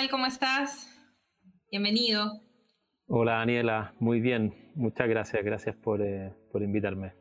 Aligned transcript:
Hola 0.00 0.08
Raúl, 0.08 0.08
¿qué 0.08 0.08
tal? 0.08 0.10
¿Cómo 0.10 0.26
estás? 0.26 0.88
Bienvenido. 1.70 2.40
Hola 3.06 3.34
Daniela, 3.34 3.92
muy 3.98 4.20
bien. 4.20 4.72
Muchas 4.74 5.08
gracias, 5.08 5.44
gracias 5.44 5.76
por, 5.76 6.00
eh, 6.00 6.32
por 6.50 6.62
invitarme. 6.62 7.12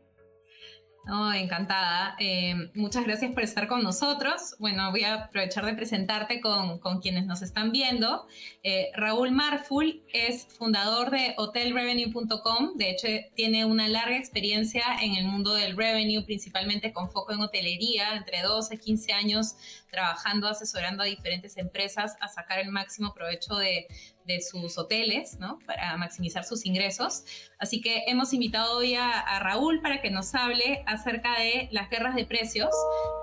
Oh, 1.12 1.32
encantada. 1.34 2.16
Eh, 2.20 2.54
muchas 2.76 3.04
gracias 3.04 3.32
por 3.32 3.42
estar 3.42 3.68
con 3.68 3.82
nosotros. 3.84 4.56
Bueno, 4.60 4.92
voy 4.92 5.04
a 5.06 5.26
aprovechar 5.26 5.66
de 5.66 5.74
presentarte 5.74 6.40
con, 6.40 6.80
con 6.80 7.02
quienes 7.02 7.26
nos 7.26 7.42
están 7.42 7.72
viendo. 7.72 8.28
Eh, 8.64 8.92
Raúl 8.96 9.32
Marful 9.32 10.04
es 10.14 10.46
fundador 10.46 11.10
de 11.10 11.34
hotelrevenue.com. 11.38 12.76
De 12.76 12.92
hecho, 12.92 13.08
tiene 13.34 13.66
una 13.66 13.88
larga 13.88 14.18
experiencia 14.18 14.84
en 15.02 15.16
el 15.16 15.26
mundo 15.26 15.54
del 15.54 15.76
revenue, 15.76 16.24
principalmente 16.24 16.94
con 16.94 17.10
foco 17.10 17.34
en 17.34 17.42
hotelería, 17.42 18.16
entre 18.16 18.44
12 18.44 18.76
y 18.76 18.78
15 18.78 19.14
años 19.14 19.56
trabajando, 19.90 20.48
asesorando 20.48 21.04
a 21.04 21.06
diferentes 21.06 21.58
empresas 21.58 22.16
a 22.22 22.28
sacar 22.28 22.60
el 22.60 22.70
máximo 22.70 23.14
provecho 23.14 23.56
de, 23.56 23.88
de 24.30 24.42
sus 24.42 24.78
hoteles, 24.78 25.40
¿no? 25.40 25.58
Para 25.66 25.98
maximizar 25.98 26.46
sus 26.46 26.64
ingresos. 26.66 27.24
Así 27.58 27.82
que 27.82 28.04
hemos 28.08 28.32
invitado 28.32 28.78
hoy 28.78 28.94
a, 28.94 29.40
Raúl 29.40 29.82
para 29.82 30.02
que 30.02 30.12
nos 30.12 30.36
hable 30.36 30.84
acerca 30.86 31.40
de 31.40 31.68
las 31.72 31.90
guerras 31.90 32.16
de 32.16 32.26
precios, 32.26 32.70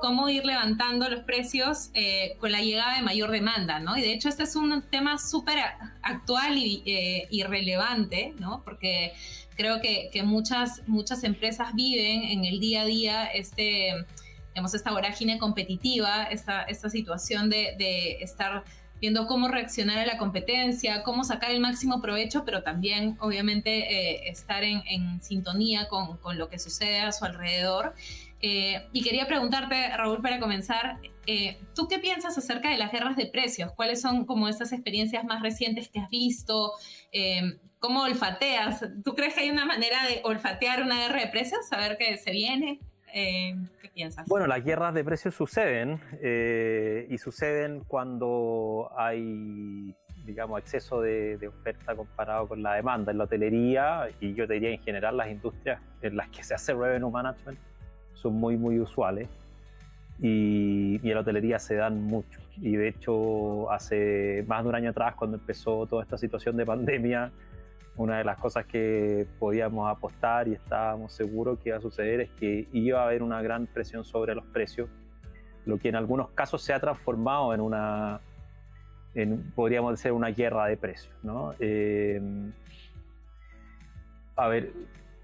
cómo 0.00 0.28
ir 0.28 0.44
levantando 0.44 1.08
los 1.08 1.20
precios 1.20 1.90
eh, 1.94 2.36
con 2.40 2.50
la 2.50 2.60
llegada 2.60 2.96
de 2.96 3.02
mayor 3.02 3.30
demanda, 3.30 3.78
¿no? 3.78 3.96
Y 3.96 4.00
de 4.00 4.12
hecho 4.12 4.28
este 4.28 4.42
es 4.42 4.56
un 4.56 4.82
tema 4.82 5.18
súper 5.18 5.58
actual 6.02 6.58
y, 6.58 6.82
eh, 6.86 7.46
relevante, 7.46 8.34
¿no? 8.40 8.62
Porque 8.64 9.12
creo 9.56 9.80
que, 9.80 10.10
muchas, 10.24 10.82
muchas 10.88 11.22
empresas 11.22 11.72
viven 11.74 12.24
en 12.24 12.44
el 12.44 12.58
día 12.58 12.82
a 12.82 12.84
día 12.84 13.24
este, 13.26 13.92
digamos, 14.56 14.72
esta 14.72 14.90
vorágine 14.90 15.36
competitiva, 15.36 16.24
esta, 16.30 16.62
esta 16.62 16.88
situación 16.88 17.50
de, 17.50 17.74
de 17.76 18.22
estar 18.22 18.64
viendo 19.02 19.26
cómo 19.26 19.48
reaccionar 19.48 19.98
a 19.98 20.06
la 20.06 20.16
competencia, 20.16 21.02
cómo 21.02 21.24
sacar 21.24 21.50
el 21.50 21.60
máximo 21.60 22.00
provecho, 22.00 22.42
pero 22.46 22.62
también 22.62 23.18
obviamente 23.20 23.70
eh, 23.70 24.30
estar 24.30 24.64
en, 24.64 25.20
sintonía 25.20 25.88
con, 25.88 26.18
lo 26.38 26.48
que 26.48 26.58
sucede 26.58 27.00
a 27.00 27.12
su 27.12 27.26
alrededor. 27.26 27.94
Eh, 28.40 28.88
y 28.94 29.02
quería 29.02 29.26
preguntarte, 29.26 29.94
Raúl, 29.94 30.22
para 30.22 30.40
comenzar, 30.40 31.00
eh, 31.26 31.58
¿tú 31.74 31.86
qué 31.86 31.98
piensas 31.98 32.38
acerca 32.38 32.70
de 32.70 32.78
las 32.78 32.90
guerras 32.92 33.16
de 33.16 33.26
precios? 33.26 33.72
¿Cuáles 33.72 34.00
son 34.00 34.24
como 34.24 34.48
estas 34.48 34.72
experiencias 34.72 35.22
más 35.22 35.42
recientes 35.42 35.90
que 35.90 36.00
has 36.00 36.08
visto? 36.08 36.72
¿Cómo 37.78 38.04
olfateas? 38.04 38.82
¿Tú 39.04 39.14
crees 39.14 39.34
que 39.34 39.40
hay 39.40 39.50
una 39.50 39.66
manera 39.66 40.06
de 40.06 40.22
olfatear 40.24 40.82
una 40.82 40.98
guerra 40.98 41.20
de 41.20 41.26
precios? 41.26 41.68
¿Saber 41.68 41.98
que 41.98 42.16
se 42.16 42.30
viene? 42.30 42.80
Eh, 43.12 43.56
¿Qué 43.80 43.88
piensas? 43.88 44.26
Bueno, 44.28 44.46
las 44.46 44.64
guerras 44.64 44.94
de 44.94 45.04
precios 45.04 45.34
suceden 45.34 46.00
eh, 46.20 47.06
y 47.08 47.18
suceden 47.18 47.82
cuando 47.86 48.90
hay, 48.96 49.94
digamos, 50.24 50.60
exceso 50.60 51.00
de, 51.00 51.38
oferta 51.48 51.94
comparado 51.94 52.48
con 52.48 52.62
la 52.62 52.74
demanda 52.74 53.12
en 53.12 53.18
la 53.18 53.24
hotelería 53.24 54.08
y 54.20 54.34
yo 54.34 54.46
te 54.46 54.54
diría 54.54 54.70
en 54.70 54.82
general 54.82 55.16
las 55.16 55.30
industrias 55.30 55.80
en 56.02 56.16
las 56.16 56.28
que 56.28 56.42
se 56.42 56.54
hace 56.54 56.74
revenue 56.74 57.10
management 57.10 57.58
son 58.14 58.34
muy, 58.34 58.56
muy 58.56 58.80
usuales 58.80 59.28
y, 60.20 61.00
y 61.02 61.08
en 61.08 61.14
la 61.14 61.20
hotelería 61.20 61.58
se 61.58 61.76
dan 61.76 62.02
mucho. 62.02 62.40
Y 62.56 62.76
de 62.76 62.88
hecho, 62.88 63.70
hace 63.70 64.44
más 64.46 64.62
de 64.62 64.68
un 64.70 64.74
año 64.74 64.90
atrás, 64.90 65.14
cuando 65.14 65.36
empezó 65.36 65.86
toda 65.86 66.02
esta 66.02 66.16
situación 66.16 66.56
de 66.56 66.64
pandemia, 66.64 67.30
una 67.96 68.18
de 68.18 68.24
las 68.24 68.38
cosas 68.38 68.66
que 68.66 69.26
podíamos 69.38 69.90
apostar 69.90 70.48
y 70.48 70.52
estábamos 70.52 71.12
seguros 71.12 71.58
que 71.60 71.70
iba 71.70 71.78
a 71.78 71.80
suceder 71.80 72.20
es 72.20 72.30
que 72.32 72.68
iba 72.72 73.00
a 73.00 73.06
haber 73.06 73.22
una 73.22 73.40
gran 73.40 73.66
presión 73.66 74.04
sobre 74.04 74.34
los 74.34 74.44
precios, 74.46 74.88
lo 75.64 75.78
que 75.78 75.88
en 75.88 75.96
algunos 75.96 76.30
casos 76.30 76.62
se 76.62 76.72
ha 76.74 76.80
transformado 76.80 77.54
en 77.54 77.60
una, 77.60 78.20
podríamos 79.54 79.92
decir, 79.92 80.12
una 80.12 80.28
guerra 80.28 80.66
de 80.66 80.76
precios. 80.76 81.14
¿no? 81.22 81.54
Eh, 81.58 82.20
a 84.36 84.48
ver, 84.48 84.72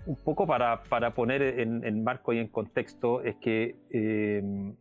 un 0.06 0.16
poco 0.16 0.46
para, 0.46 0.82
para 0.84 1.14
poner 1.14 1.42
en, 1.60 2.02
marco 2.02 2.32
y 2.32 2.38
en 2.38 2.48
contexto, 2.48 3.22
es 3.22 3.36
que 3.36 3.76
eh, 3.90 4.72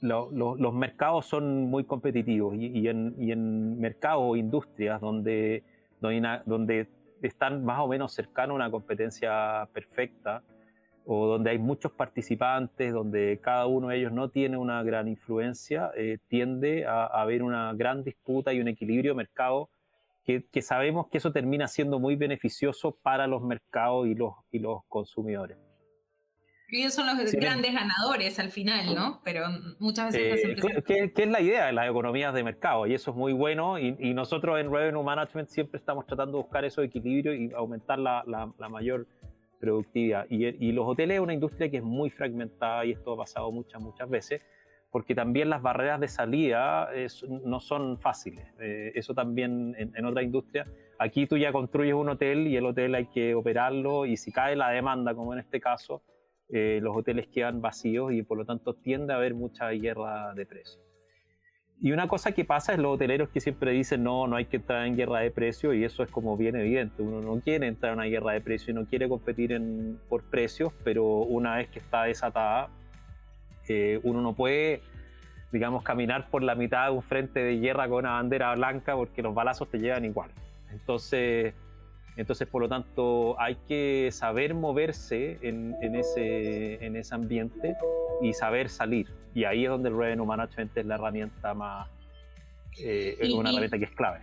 los 0.00 0.74
mercados 0.74 1.26
son 1.26 1.64
muy 1.64 1.84
competitivos 1.84 2.54
y, 2.56 2.66
y, 2.66 2.88
en, 2.88 3.14
y 3.18 3.32
en 3.32 3.78
mercados 3.78 4.22
o 4.22 4.36
industrias 4.36 5.00
donde 5.00 5.62
donde, 6.46 6.88
están 7.22 7.64
más 7.64 7.80
o 7.80 7.88
menos 7.88 8.12
cercanos 8.12 8.52
a 8.52 8.56
una 8.56 8.70
competencia 8.70 9.66
perfecta 9.72 10.42
o 11.06 11.26
donde 11.26 11.50
hay 11.50 11.58
muchos 11.58 11.92
participantes, 11.92 12.92
donde 12.92 13.40
cada 13.42 13.66
uno 13.66 13.88
de 13.88 13.96
ellos 13.96 14.12
no 14.12 14.28
tiene 14.28 14.58
una 14.58 14.82
gran 14.82 15.08
influencia, 15.08 15.90
eh, 15.96 16.18
tiende 16.28 16.84
a, 16.86 17.06
haber 17.06 17.42
una 17.42 17.72
gran 17.72 18.04
disputa 18.04 18.52
y 18.52 18.60
un 18.60 18.68
equilibrio 18.68 19.12
de 19.12 19.16
mercado 19.16 19.70
que, 20.24 20.44
que, 20.50 20.60
sabemos 20.60 21.08
que 21.08 21.18
eso 21.18 21.32
termina 21.32 21.66
siendo 21.66 21.98
muy 21.98 22.16
beneficioso 22.16 22.98
para 23.02 23.26
los 23.26 23.42
mercados 23.42 24.06
y 24.06 24.14
los, 24.14 24.34
y 24.50 24.58
los 24.58 24.84
consumidores 24.88 25.63
ellos 26.80 26.94
son 26.94 27.06
los 27.06 27.32
grandes 27.32 27.72
ganadores 27.72 28.38
al 28.38 28.50
final, 28.50 28.94
¿no? 28.94 29.20
Pero 29.24 29.46
muchas 29.78 30.12
veces... 30.12 30.58
Eh, 30.64 31.12
¿qué, 31.14 31.22
es 31.22 31.28
la 31.28 31.40
idea 31.40 31.66
de 31.66 31.72
las 31.72 31.88
economías 31.88 32.34
de 32.34 32.42
mercado? 32.42 32.86
Y 32.86 32.94
eso 32.94 33.10
es 33.10 33.16
muy 33.16 33.32
bueno 33.32 33.78
y, 33.78 34.14
nosotros 34.14 34.60
en 34.60 34.72
Revenue 34.72 35.02
Management 35.02 35.48
siempre 35.48 35.78
estamos 35.78 36.06
tratando 36.06 36.38
de 36.38 36.42
buscar 36.44 36.64
esos 36.64 36.84
equilibrios 36.84 37.36
y 37.36 37.52
aumentar 37.52 37.98
la, 37.98 38.22
la, 38.26 38.68
mayor 38.68 39.06
productividad. 39.58 40.26
Y, 40.30 40.46
y, 40.46 40.72
los 40.72 40.86
hoteles 40.86 41.16
es 41.16 41.20
una 41.20 41.34
industria 41.34 41.70
que 41.70 41.78
es 41.78 41.82
muy 41.82 42.10
fragmentada 42.10 42.84
y 42.84 42.92
esto 42.92 43.12
ha 43.12 43.16
pasado 43.16 43.50
muchas, 43.50 43.80
muchas 43.80 44.08
veces, 44.08 44.42
porque 44.90 45.14
también 45.14 45.50
las 45.50 45.60
barreras 45.62 46.00
de 46.00 46.08
salida 46.08 46.88
no 47.28 47.60
son 47.60 47.98
fáciles. 47.98 48.46
Eh, 48.60 48.92
eso 48.94 49.14
también 49.14 49.74
en, 49.76 49.92
en 49.96 50.04
otra 50.04 50.22
industria. 50.22 50.66
Aquí 50.98 51.26
tú 51.26 51.36
ya 51.36 51.52
construyes 51.52 51.94
un 51.94 52.08
hotel 52.08 52.46
y 52.46 52.56
el 52.56 52.64
hotel 52.64 52.94
hay 52.94 53.06
que 53.06 53.34
operarlo 53.34 54.06
y 54.06 54.16
si 54.16 54.30
cae 54.30 54.54
la 54.54 54.70
demanda, 54.70 55.14
como 55.14 55.32
en 55.32 55.40
este 55.40 55.60
caso, 55.60 56.02
eh, 56.56 56.78
los 56.80 56.96
hoteles 56.96 57.26
quedan 57.26 57.60
vacíos 57.60 58.12
y 58.12 58.22
por 58.22 58.38
lo 58.38 58.44
tanto 58.44 58.74
tiende 58.74 59.12
a 59.12 59.16
haber 59.16 59.34
mucha 59.34 59.70
guerra 59.70 60.32
de 60.34 60.46
precios. 60.46 60.80
Y 61.80 61.90
una 61.90 62.06
cosa 62.06 62.30
que 62.30 62.44
pasa 62.44 62.74
es 62.74 62.78
los 62.78 62.94
hoteleros 62.94 63.28
que 63.30 63.40
siempre 63.40 63.72
dicen 63.72 64.04
no, 64.04 64.28
no 64.28 64.36
hay 64.36 64.44
que 64.44 64.58
entrar 64.58 64.86
en 64.86 64.96
guerra 64.96 65.18
de 65.18 65.32
precios 65.32 65.74
y 65.74 65.82
eso 65.82 66.04
es 66.04 66.10
como 66.12 66.36
bien 66.36 66.54
evidente. 66.54 67.02
Uno 67.02 67.20
no 67.20 67.40
quiere 67.40 67.66
entrar 67.66 67.94
en 67.94 67.98
una 67.98 68.06
guerra 68.06 68.34
de 68.34 68.40
precios 68.40 68.68
y 68.68 68.72
no 68.72 68.86
quiere 68.86 69.08
competir 69.08 69.60
por 70.08 70.22
precios, 70.30 70.72
pero 70.84 71.04
una 71.04 71.56
vez 71.56 71.70
que 71.70 71.80
está 71.80 72.04
desatada, 72.04 72.68
eh, 73.68 73.98
uno 74.04 74.22
no 74.22 74.34
puede, 74.34 74.80
digamos, 75.50 75.82
caminar 75.82 76.30
por 76.30 76.44
la 76.44 76.54
mitad 76.54 76.86
de 76.86 76.92
un 76.92 77.02
frente 77.02 77.40
de 77.40 77.58
guerra 77.58 77.88
con 77.88 78.04
una 78.04 78.12
bandera 78.12 78.54
blanca 78.54 78.94
porque 78.94 79.22
los 79.22 79.34
balazos 79.34 79.68
te 79.72 79.80
llevan 79.80 80.04
igual. 80.04 80.30
Entonces, 80.70 81.52
entonces, 82.16 82.46
por 82.46 82.62
lo 82.62 82.68
tanto, 82.68 83.40
hay 83.40 83.56
que 83.66 84.10
saber 84.12 84.54
moverse 84.54 85.38
en, 85.42 85.74
ese, 85.94 86.84
en 86.84 86.96
ese 86.96 87.14
ambiente 87.14 87.76
y 88.22 88.32
saber 88.32 88.68
salir. 88.68 89.08
Y 89.34 89.44
ahí 89.44 89.64
es 89.64 89.70
donde 89.70 89.88
el 89.88 89.96
Revenue 89.96 90.24
Management 90.24 90.76
es 90.76 90.86
la 90.86 90.94
herramienta 90.94 91.54
más, 91.54 91.88
eh, 92.78 93.18
una 93.34 93.50
herramienta 93.50 93.78
que 93.78 93.84
es 93.84 93.90
clave. 93.90 94.20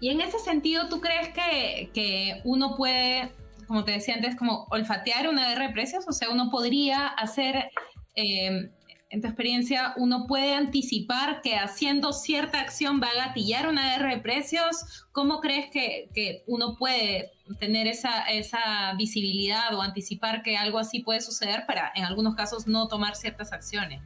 Y 0.00 0.08
en 0.08 0.20
ese 0.20 0.38
sentido, 0.38 0.88
¿tú 0.88 1.00
crees 1.00 1.28
que, 1.28 1.90
que 1.94 2.40
uno 2.44 2.74
puede, 2.76 3.30
como 3.68 3.84
te 3.84 3.92
decía 3.92 4.14
antes, 4.14 4.34
como 4.34 4.66
olfatear 4.70 5.28
una 5.28 5.48
guerra 5.50 5.68
de 5.68 5.72
precios? 5.72 6.08
O 6.08 6.12
sea, 6.12 6.30
uno 6.30 6.50
podría 6.50 7.06
hacer... 7.06 7.70
Eh, 8.16 8.70
en 9.10 9.20
tu 9.20 9.26
experiencia, 9.26 9.92
uno 9.96 10.26
puede 10.28 10.54
anticipar 10.54 11.42
que 11.42 11.56
haciendo 11.56 12.12
cierta 12.12 12.60
acción 12.60 13.00
va 13.02 13.08
a 13.08 13.26
gatillar 13.26 13.68
una 13.68 13.92
guerra 13.92 14.14
de 14.14 14.20
precios? 14.20 15.04
¿Cómo 15.10 15.40
crees 15.40 15.68
que, 15.70 16.44
uno 16.46 16.76
puede 16.76 17.32
tener 17.58 17.88
esa, 17.88 18.30
esa, 18.30 18.94
visibilidad 18.96 19.74
o 19.74 19.82
anticipar 19.82 20.42
que 20.42 20.56
algo 20.56 20.78
así 20.78 21.00
puede 21.00 21.20
suceder 21.20 21.66
para, 21.66 21.90
en 21.96 22.04
algunos 22.04 22.36
casos, 22.36 22.68
no 22.68 22.86
tomar 22.86 23.16
ciertas 23.16 23.52
acciones? 23.52 24.00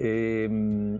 Eh, 0.00 0.98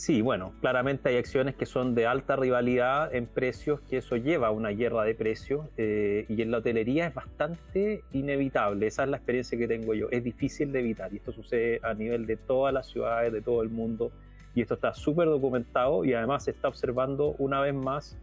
Sí, 0.00 0.22
bueno, 0.22 0.54
claramente 0.62 1.10
hay 1.10 1.18
acciones 1.18 1.56
que 1.56 1.66
son 1.66 1.94
de 1.94 2.06
alta 2.06 2.34
rivalidad 2.34 3.14
en 3.14 3.26
precios, 3.26 3.82
que 3.82 3.98
eso 3.98 4.16
lleva 4.16 4.46
a 4.46 4.50
una 4.50 4.70
guerra 4.70 5.04
de 5.04 5.14
precios, 5.14 5.66
eh, 5.76 6.24
y 6.26 6.40
en 6.40 6.50
la 6.50 6.56
hotelería 6.56 7.06
es 7.06 7.12
bastante 7.12 8.02
inevitable, 8.12 8.86
esa 8.86 9.02
es 9.02 9.10
la 9.10 9.18
experiencia 9.18 9.58
que 9.58 9.68
tengo 9.68 9.92
yo, 9.92 10.08
es 10.10 10.24
difícil 10.24 10.72
de 10.72 10.80
evitar, 10.80 11.12
y 11.12 11.18
esto 11.18 11.32
sucede 11.32 11.80
a 11.82 11.92
nivel 11.92 12.24
de 12.24 12.38
todas 12.38 12.72
las 12.72 12.86
ciudades, 12.86 13.30
de 13.30 13.42
todo 13.42 13.60
el 13.60 13.68
mundo, 13.68 14.10
y 14.54 14.62
esto 14.62 14.72
está 14.72 14.94
súper 14.94 15.26
documentado 15.26 16.02
y 16.02 16.14
además 16.14 16.44
se 16.44 16.52
está 16.52 16.68
observando 16.68 17.34
una 17.36 17.60
vez 17.60 17.74
más 17.74 18.16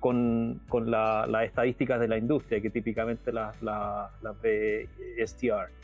con, 0.00 0.62
con 0.68 0.90
las 0.90 1.44
estadísticas 1.44 2.00
de 2.00 2.08
la 2.08 2.18
industria, 2.18 2.60
que 2.60 2.70
típicamente 2.70 3.30
las, 3.30 3.62
las, 3.62 4.10
las 4.20 4.42
ve 4.42 4.88
STR. 5.24 5.83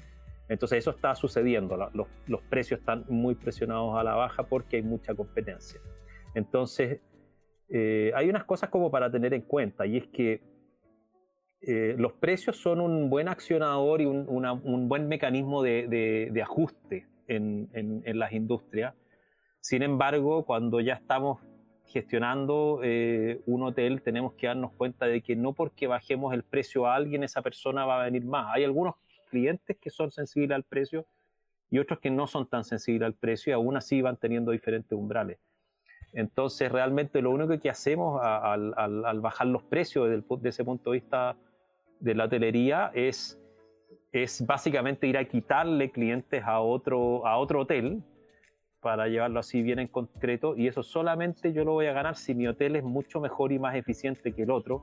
Entonces 0.50 0.79
eso 0.79 0.91
está 0.91 1.14
sucediendo, 1.14 1.76
los, 2.26 2.43
precios 2.50 2.81
están 2.81 3.05
muy 3.08 3.37
presionados 3.37 3.97
a 3.97 4.02
la 4.02 4.17
baja 4.17 4.43
porque 4.43 4.76
hay 4.76 4.82
mucha 4.82 5.14
competencia. 5.14 5.81
Entonces 6.35 7.00
eh, 7.69 8.11
hay 8.17 8.29
unas 8.29 8.44
cosas 8.44 8.69
como 8.69 8.91
para 8.91 9.08
tener 9.12 9.32
en 9.32 9.43
cuenta 9.43 9.87
y 9.87 9.97
es 9.97 10.08
que 10.08 10.43
eh, 11.62 11.94
los 11.97 12.14
precios 12.14 12.56
son 12.56 12.81
un 12.81 13.08
buen 13.08 13.29
accionador 13.29 14.00
y 14.00 14.06
un, 14.06 14.88
buen 14.88 15.06
mecanismo 15.06 15.62
de, 15.62 16.41
ajuste 16.43 17.06
en, 17.29 18.03
las 18.19 18.32
industrias, 18.32 18.94
Sin 19.61 19.85
embargo, 19.85 20.44
cuando 20.46 20.81
ya 20.81 20.94
estamos 20.94 21.38
gestionando 21.85 22.81
eh, 22.82 23.41
un 23.46 23.62
hotel, 23.62 24.03
tenemos 24.03 24.32
que 24.32 24.49
darnos 24.49 24.73
cuenta 24.73 25.06
de 25.06 25.23
que 25.23 25.37
no 25.37 25.53
porque 25.53 25.87
bajemos 25.87 26.35
el 26.35 26.43
precio 26.43 26.87
a 26.87 26.96
alguien, 26.96 27.23
esa 27.23 27.41
persona 27.41 27.87
va 27.87 28.00
a 28.00 28.05
venir 28.05 28.25
más. 28.25 28.53
Hay 28.53 28.64
algunos 28.64 28.96
clientes 29.31 29.79
que 29.81 29.88
son 29.88 30.11
sensibles 30.11 30.55
al 30.55 30.65
precio 30.65 31.06
y 31.71 31.79
otros 31.79 32.00
que 32.00 32.11
no 32.11 32.27
son 32.27 32.47
tan 32.49 32.65
sensibles 32.65 33.06
al 33.06 33.15
precio 33.15 33.50
y 33.50 33.55
aún 33.55 33.77
así 33.77 34.03
van 34.03 34.17
teniendo 34.17 34.50
diferentes 34.50 34.93
umbrales. 34.93 35.38
Entonces, 36.12 36.71
realmente 36.71 37.23
lo 37.23 37.31
único 37.31 37.59
que 37.61 37.71
hacemos 37.71 38.21
al, 38.23 39.21
bajar 39.21 39.47
los 39.47 39.62
precios 39.62 40.11
desde, 40.11 40.25
de 40.41 40.49
ese 40.49 40.65
punto 40.65 40.91
de 40.91 40.99
vista 40.99 41.37
de 42.00 42.15
la 42.15 42.25
hotelería 42.25 42.91
es, 42.94 43.41
es 44.11 44.44
básicamente 44.44 45.06
ir 45.06 45.17
a 45.17 45.25
quitarle 45.25 45.91
clientes 45.91 46.43
a 46.44 46.61
otro, 46.61 47.27
a 47.27 47.38
otro 47.38 47.61
hotel 47.61 48.03
para 48.81 49.09
llevarlo 49.09 49.38
así 49.38 49.62
bien 49.62 49.79
en 49.79 49.88
concreto 49.88 50.56
y 50.56 50.67
eso 50.67 50.82
solamente 50.82 51.53
yo 51.53 51.65
lo 51.65 51.73
voy 51.73 51.87
a 51.87 51.93
ganar 51.93 52.17
si 52.17 52.35
mi 52.35 52.49
hotel 52.49 52.77
es 52.77 52.82
mucho 52.82 53.21
mejor 53.21 53.53
y 53.53 53.59
más 53.59 53.77
eficiente 53.77 54.32
que 54.32 54.43
el 54.43 54.50
otro, 54.50 54.82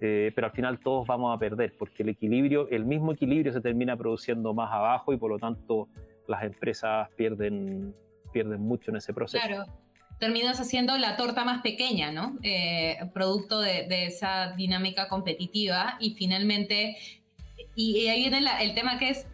eh, 0.00 0.30
pero 0.34 0.46
al 0.46 0.52
final 0.52 0.78
todos 0.78 1.06
vamos 1.06 1.34
a 1.34 1.38
perder 1.38 1.74
porque 1.76 2.04
el 2.04 2.10
equilibrio, 2.10 2.68
el 2.70 2.84
mismo 2.84 3.12
equilibrio 3.12 3.52
se 3.52 3.60
termina 3.60 3.96
produciendo 3.96 4.54
más 4.54 4.72
abajo 4.72 5.12
y 5.12 5.16
por 5.16 5.30
lo 5.30 5.38
tanto 5.38 5.88
las 6.28 6.44
empresas 6.44 7.08
pierden, 7.16 7.94
pierden 8.32 8.60
mucho 8.60 8.90
en 8.90 8.98
ese 8.98 9.12
proceso. 9.12 9.44
Claro. 9.44 9.64
Terminas 10.20 10.60
haciendo 10.60 10.96
la 10.98 11.16
torta 11.16 11.44
más 11.44 11.62
pequeña, 11.62 12.10
¿no? 12.10 12.38
Eh, 12.42 12.96
producto 13.12 13.60
de, 13.60 13.86
de, 13.88 14.06
esa 14.06 14.52
dinámica 14.56 15.08
competitiva 15.08 15.96
y 16.00 16.14
finalmente, 16.14 16.96
y, 17.76 18.08
ahí 18.08 18.28
viene 18.28 18.44
el 18.60 18.74
tema 18.74 18.98
que 18.98 19.10
es 19.10 19.26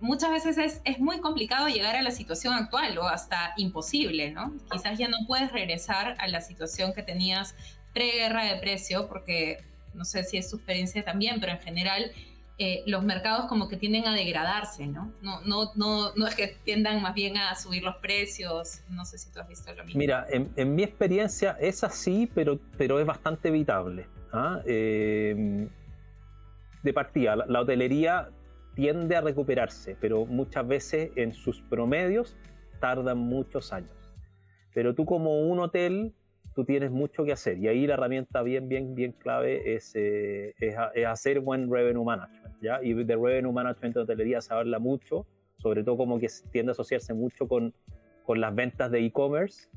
muchas 0.00 0.30
veces 0.30 0.58
es, 0.58 0.80
es, 0.84 1.00
muy 1.00 1.20
complicado 1.20 1.66
llegar 1.66 1.96
a 1.96 2.02
la 2.02 2.12
situación 2.12 2.54
actual 2.54 2.96
o 2.98 3.08
hasta 3.08 3.52
imposible, 3.56 4.30
¿no? 4.30 4.54
Quizás 4.70 4.96
ya 4.96 5.08
no 5.08 5.18
puedes 5.26 5.50
regresar 5.50 6.16
a 6.20 6.28
la 6.28 6.40
situación 6.40 6.92
que 6.92 7.02
tenías 7.02 7.56
pre-guerra 7.92 8.44
de 8.44 8.60
precio, 8.60 9.08
porque 9.08 9.58
no 9.94 10.04
sé 10.04 10.24
si 10.24 10.36
es 10.36 10.50
tu 10.50 10.56
experiencia 10.56 11.04
también, 11.04 11.40
pero 11.40 11.52
en 11.52 11.60
general 11.60 12.12
eh, 12.58 12.82
los 12.86 13.04
mercados 13.04 13.46
como 13.46 13.68
que 13.68 13.76
tienden 13.76 14.06
a 14.06 14.14
degradarse, 14.14 14.86
¿no? 14.86 15.12
No, 15.22 15.40
no, 15.42 15.72
no, 15.76 16.12
no 16.14 16.26
es 16.26 16.34
que 16.34 16.56
tiendan 16.64 17.00
más 17.00 17.14
bien 17.14 17.36
a 17.36 17.54
subir 17.54 17.82
los 17.82 17.96
precios, 17.96 18.80
no 18.90 19.04
sé 19.04 19.16
si 19.18 19.30
tú 19.32 19.38
has 19.38 19.48
visto 19.48 19.72
lo 19.74 19.84
mismo. 19.84 19.98
Mira, 19.98 20.26
en, 20.28 20.50
en 20.56 20.74
mi 20.74 20.82
experiencia 20.82 21.56
es 21.60 21.84
así, 21.84 22.28
pero, 22.34 22.58
pero 22.76 22.98
es 22.98 23.06
bastante 23.06 23.48
evitable. 23.48 24.06
¿ah? 24.32 24.60
Eh, 24.66 25.68
de 26.82 26.92
partida, 26.92 27.36
la 27.36 27.60
hotelería 27.60 28.30
tiende 28.74 29.16
a 29.16 29.20
recuperarse, 29.20 29.96
pero 30.00 30.26
muchas 30.26 30.66
veces 30.66 31.10
en 31.16 31.34
sus 31.34 31.60
promedios 31.62 32.36
tardan 32.80 33.18
muchos 33.18 33.72
años. 33.72 33.90
Pero 34.74 34.94
tú 34.94 35.04
como 35.04 35.42
un 35.42 35.58
hotel, 35.58 36.14
tú 36.58 36.64
tienes 36.64 36.90
mucho 36.90 37.24
que 37.24 37.30
hacer 37.30 37.56
y 37.58 37.68
ahí 37.68 37.86
la 37.86 37.94
herramienta 37.94 38.42
bien, 38.42 38.68
bien, 38.68 38.96
bien 38.96 39.12
clave 39.12 39.76
es, 39.76 39.92
eh, 39.94 40.56
es, 40.58 40.74
hacer 41.06 41.38
buen 41.38 41.70
revenue 41.70 42.02
management. 42.02 42.52
¿ya? 42.60 42.82
Y 42.82 42.94
de 42.94 43.14
revenue 43.14 43.52
management 43.52 43.94
de 43.94 44.00
hotelería 44.00 44.40
se 44.40 44.52
habla 44.52 44.80
mucho, 44.80 45.24
sobre 45.58 45.84
todo 45.84 45.96
como 45.96 46.18
que 46.18 46.26
tiende 46.50 46.70
a 46.70 46.72
asociarse 46.72 47.14
mucho 47.14 47.46
con, 47.46 47.72
con 48.24 48.40
las 48.40 48.52
ventas 48.56 48.90
de 48.90 49.06
e-commerce, 49.06 49.68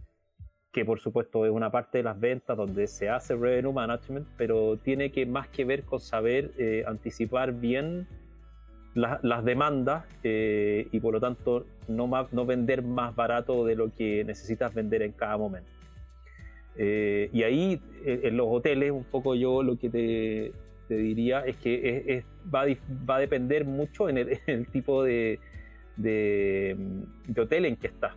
que 0.71 0.83
por 0.83 0.99
supuesto 0.99 1.45
es 1.45 1.51
una 1.51 1.69
parte 1.69 1.99
de 1.99 2.03
las 2.03 2.19
ventas 2.19 2.57
donde 2.57 2.87
se 2.87 3.09
hace 3.09 3.35
revenue 3.35 3.73
management, 3.73 4.27
pero 4.35 4.77
tiene 4.77 5.11
que 5.11 5.27
más 5.27 5.49
que 5.49 5.65
ver 5.65 5.83
con 5.83 5.99
saber 5.99 6.51
eh, 6.57 6.83
anticipar 6.87 7.53
bien 7.53 8.07
las 8.95 9.45
demandas 9.45 10.03
eh, 10.23 10.87
y 10.91 10.99
por 10.99 11.13
lo 11.13 11.19
tanto 11.19 11.67
no, 11.87 12.09
no 12.31 12.45
vender 12.47 12.81
más 12.81 13.15
barato 13.15 13.65
de 13.65 13.75
lo 13.75 13.93
que 13.93 14.23
necesitas 14.23 14.73
vender 14.73 15.03
en 15.03 15.11
cada 15.11 15.37
momento. 15.37 15.80
Eh, 16.83 17.29
y 17.31 17.43
ahí 17.43 17.79
eh, 18.05 18.21
en 18.23 18.37
los 18.37 18.47
hoteles, 18.49 18.91
un 18.91 19.03
poco 19.03 19.35
yo 19.35 19.61
lo 19.61 19.77
que 19.77 19.89
te, 19.89 20.51
te 20.87 20.95
diría 20.95 21.41
es 21.41 21.57
que 21.57 22.03
es, 22.07 22.25
va, 22.53 22.63
a, 22.63 22.67
va, 23.07 23.17
a, 23.17 23.19
depender 23.19 23.65
mucho 23.65 24.09
en 24.09 24.17
el, 24.17 24.67
tipo 24.71 25.03
de, 25.03 25.39
de, 25.95 26.75
de, 27.27 27.41
hotel 27.41 27.65
en 27.65 27.75
que 27.75 27.87
estás. 27.87 28.15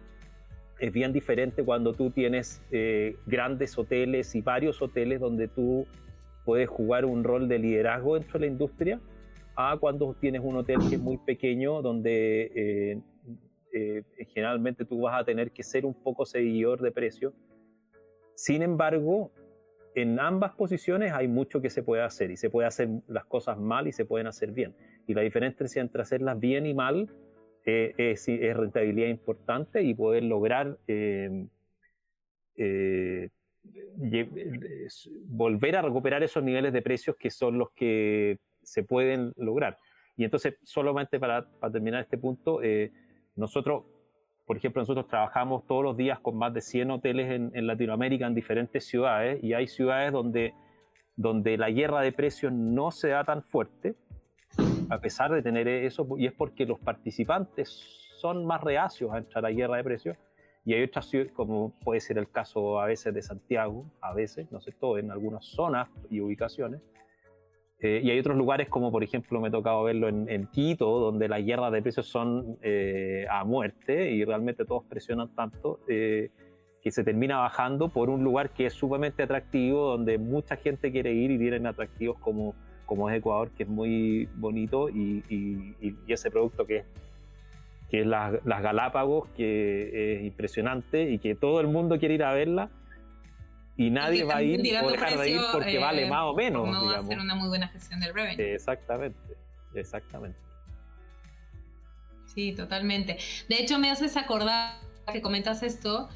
Es 0.81 0.93
bien 0.93 1.12
diferente 1.12 1.62
cuando 1.62 1.93
tú 1.93 2.11
tienes 2.11 2.61
grandes 3.26 3.78
hoteles 3.78 4.34
y 4.34 4.40
varios 4.40 4.82
hoteles 4.82 5.20
donde 5.20 5.46
tú 5.46 5.87
puedes 6.44 6.69
jugar 6.69 7.05
un 7.05 7.22
rol 7.22 7.49
de 7.49 7.58
liderazgo 7.58 8.14
dentro 8.14 8.38
de 8.38 8.46
la 8.46 8.52
industria 8.52 9.00
a 9.56 9.76
cuando 9.78 10.14
tienes 10.14 10.43
un 10.44 10.56
hotel 10.56 10.78
que 10.88 10.96
es 10.96 11.00
muy 11.00 11.19
pequeño, 11.19 11.81
donde 11.81 12.50
eh, 12.55 13.00
eh, 13.72 14.02
generalmente 14.32 14.84
tú 14.84 15.02
vas 15.02 15.20
a 15.20 15.25
tener 15.25 15.52
que 15.52 15.62
ser 15.62 15.87
un 15.87 15.94
poco 15.94 16.26
seguidor 16.26 16.81
de 16.81 16.90
precio. 16.90 17.32
Sin 18.34 18.62
embargo, 18.62 19.32
en 19.94 20.19
ambas 20.19 20.52
posiciones 20.54 21.12
hay 21.12 21.28
mucho 21.28 21.60
que 21.60 21.70
se 21.70 21.82
puede 21.82 22.02
hacer 22.02 22.31
y 22.31 22.36
se 22.36 22.50
puede 22.50 22.66
hacer 22.66 22.88
las 23.06 23.25
cosas 23.26 23.58
mal 23.58 23.86
y 23.86 23.92
se 23.92 24.04
pueden 24.04 24.26
hacer 24.26 24.50
bien. 24.50 24.75
Y 25.06 25.14
la 25.14 25.22
diferencia 25.22 25.81
entre 25.81 26.02
hacerlas 26.02 26.38
bien 26.38 26.66
y 26.66 26.75
mal 26.75 27.08
eh, 27.64 27.94
es, 27.96 28.26
rentabilidad 28.26 29.08
importante 29.08 29.82
y 29.82 29.94
poder 29.94 30.25
lograr 30.25 30.78
volver 35.26 35.76
a 35.76 35.82
recuperar 35.82 36.22
esos 36.22 36.42
niveles 36.42 36.72
de 36.72 36.82
precios 36.82 37.16
que 37.16 37.31
son 37.31 37.58
los 37.58 37.70
que 37.70 38.38
se 38.62 38.82
pueden 38.82 39.32
lograr. 39.36 39.78
Y 40.16 40.25
entonces, 40.25 40.56
solamente 40.62 41.19
para, 41.19 41.46
terminar 41.72 42.02
este 42.02 42.19
punto, 42.19 42.62
eh, 42.62 42.92
nosotros, 43.36 43.84
por 44.46 44.58
ejemplo, 44.58 44.82
nosotros 44.82 45.08
trabajamos 45.08 45.67
todos 45.67 45.82
los 45.82 45.96
días 45.96 46.20
con 46.20 46.37
más 46.37 46.52
de 46.52 46.61
100 46.61 46.91
hoteles 46.91 47.31
en, 47.31 47.67
Latinoamérica, 47.67 48.26
en 48.26 48.35
diferentes 48.35 48.85
ciudades, 48.87 49.43
y 49.43 49.55
hay 49.55 49.67
ciudades 49.67 50.12
donde, 50.12 50.55
donde 51.17 51.56
la 51.56 51.70
guerra 51.70 52.02
de 52.02 52.12
precios 52.12 52.52
no 52.52 52.91
se 52.91 53.08
da 53.08 53.25
tan 53.25 53.43
fuerte, 53.43 53.94
a 54.91 55.00
pesar 55.00 55.32
de 55.32 55.43
tener 55.43 55.67
eso, 55.67 56.06
y 56.19 56.26
es 56.26 56.32
porque 56.32 56.67
los 56.67 56.79
participantes 56.79 57.69
son 58.19 58.44
más 58.44 58.62
reacios 58.62 59.12
a 59.12 59.19
entrar 59.19 59.44
a 59.44 59.49
la 59.49 59.55
guerra 59.55 59.79
de 59.79 59.85
precios, 59.85 60.17
y 60.67 60.75
hay 60.75 60.82
otras 60.82 61.06
ciudades, 61.06 61.32
como 61.32 61.73
puede 61.81 62.01
ser 62.01 62.19
el 62.19 62.31
caso 62.31 62.81
a 62.81 62.86
veces 62.86 63.15
de 63.15 63.22
Santiago, 63.22 63.86
a 64.01 64.13
veces, 64.13 64.51
no 64.53 64.60
sé 64.60 64.72
todo, 64.72 64.98
en 64.98 65.10
algunas 65.10 65.46
zonas 65.46 65.89
y 66.10 66.20
ubicaciones, 66.20 66.82
eh, 67.84 68.00
y 68.03 68.10
hay 68.10 68.19
otros 68.19 68.38
lugares 68.38 68.70
como 68.70 68.91
por 68.91 69.05
ejemplo 69.05 69.43
me 69.43 69.48
ha 69.48 69.50
tocado 69.50 69.82
verlo 69.84 70.08
en, 70.08 70.46
Quito, 70.46 71.00
donde 71.00 71.29
las 71.29 71.44
guerras 71.44 71.70
de 71.70 71.82
precios 71.82 72.06
son 72.06 72.56
eh, 72.62 73.26
a 73.31 73.44
muerte 73.44 74.10
y 74.10 74.24
realmente 74.24 74.64
todos 74.64 74.84
presionan 74.84 75.29
tanto 75.34 75.81
eh, 75.86 76.31
que 76.82 76.91
se 76.91 77.05
termina 77.05 77.41
bajando 77.41 77.91
por 77.91 78.08
un 78.08 78.24
lugar 78.24 78.55
que 78.55 78.64
es 78.64 78.72
sumamente 78.72 79.22
atractivo, 79.22 79.91
donde 79.91 80.17
mucha 80.17 80.56
gente 80.56 80.91
quiere 80.93 81.12
ir 81.12 81.31
y 81.31 81.36
tienen 81.36 81.67
atractivos 81.67 82.19
como, 82.20 82.55
como 82.86 83.10
es 83.10 83.19
Ecuador, 83.19 83.50
que 83.50 83.64
es 83.64 83.69
muy 83.69 84.31
bonito, 84.34 84.88
y, 84.88 85.22
y, 85.29 85.94
ese 86.10 86.31
producto 86.31 86.67
que, 86.67 86.84
que 87.91 88.00
es 88.00 88.06
las, 88.06 88.43
las 88.46 88.62
Galápagos, 88.62 89.29
que 89.36 90.17
es 90.17 90.24
impresionante 90.24 91.10
y 91.10 91.19
que 91.19 91.34
todo 91.34 91.60
el 91.60 91.67
mundo 91.69 91.98
quiere 91.98 92.14
ir 92.14 92.24
a 92.24 92.32
verla 92.32 92.70
y 93.76 93.90
nadie 93.90 94.24
va 94.24 94.36
a 94.36 94.43
ir 94.43 94.60
o 94.60 94.90
dejar 94.90 95.19
de 95.19 95.31
ir 95.31 95.40
porque 95.52 95.78
vale 95.78 96.06
eh, 96.06 96.10
más 96.10 96.22
o 96.22 96.34
menos. 96.34 96.69
No 96.69 96.86
va 96.86 96.98
a 96.98 97.02
ser 97.02 97.19
una 97.19 97.34
muy 97.34 97.48
buena 97.48 97.69
gestión 97.69 98.00
del 98.00 98.14
revenue. 98.14 98.54
Exactamente, 98.54 99.19
exactamente. 99.74 100.38
Sí, 102.26 102.52
totalmente. 102.52 103.19
De 103.48 103.56
hecho, 103.56 103.78
me 103.78 103.90
haces 103.90 104.16
acordar 104.16 104.81
que 105.12 105.20
comentas 105.20 105.62
esto. 105.62 106.08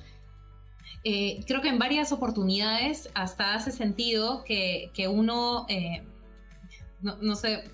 Eh, 1.05 1.45
creo 1.47 1.61
que 1.61 1.69
en 1.69 1.79
varias 1.79 2.13
oportunidades 2.13 3.11
hasta 3.15 3.55
hace 3.55 3.71
sentido 3.71 4.43
que, 4.45 4.91
que 4.95 5.07
uno, 5.07 5.67
eh, 5.69 6.03
no, 7.01 7.17
no, 7.21 7.35
sé, 7.37 7.65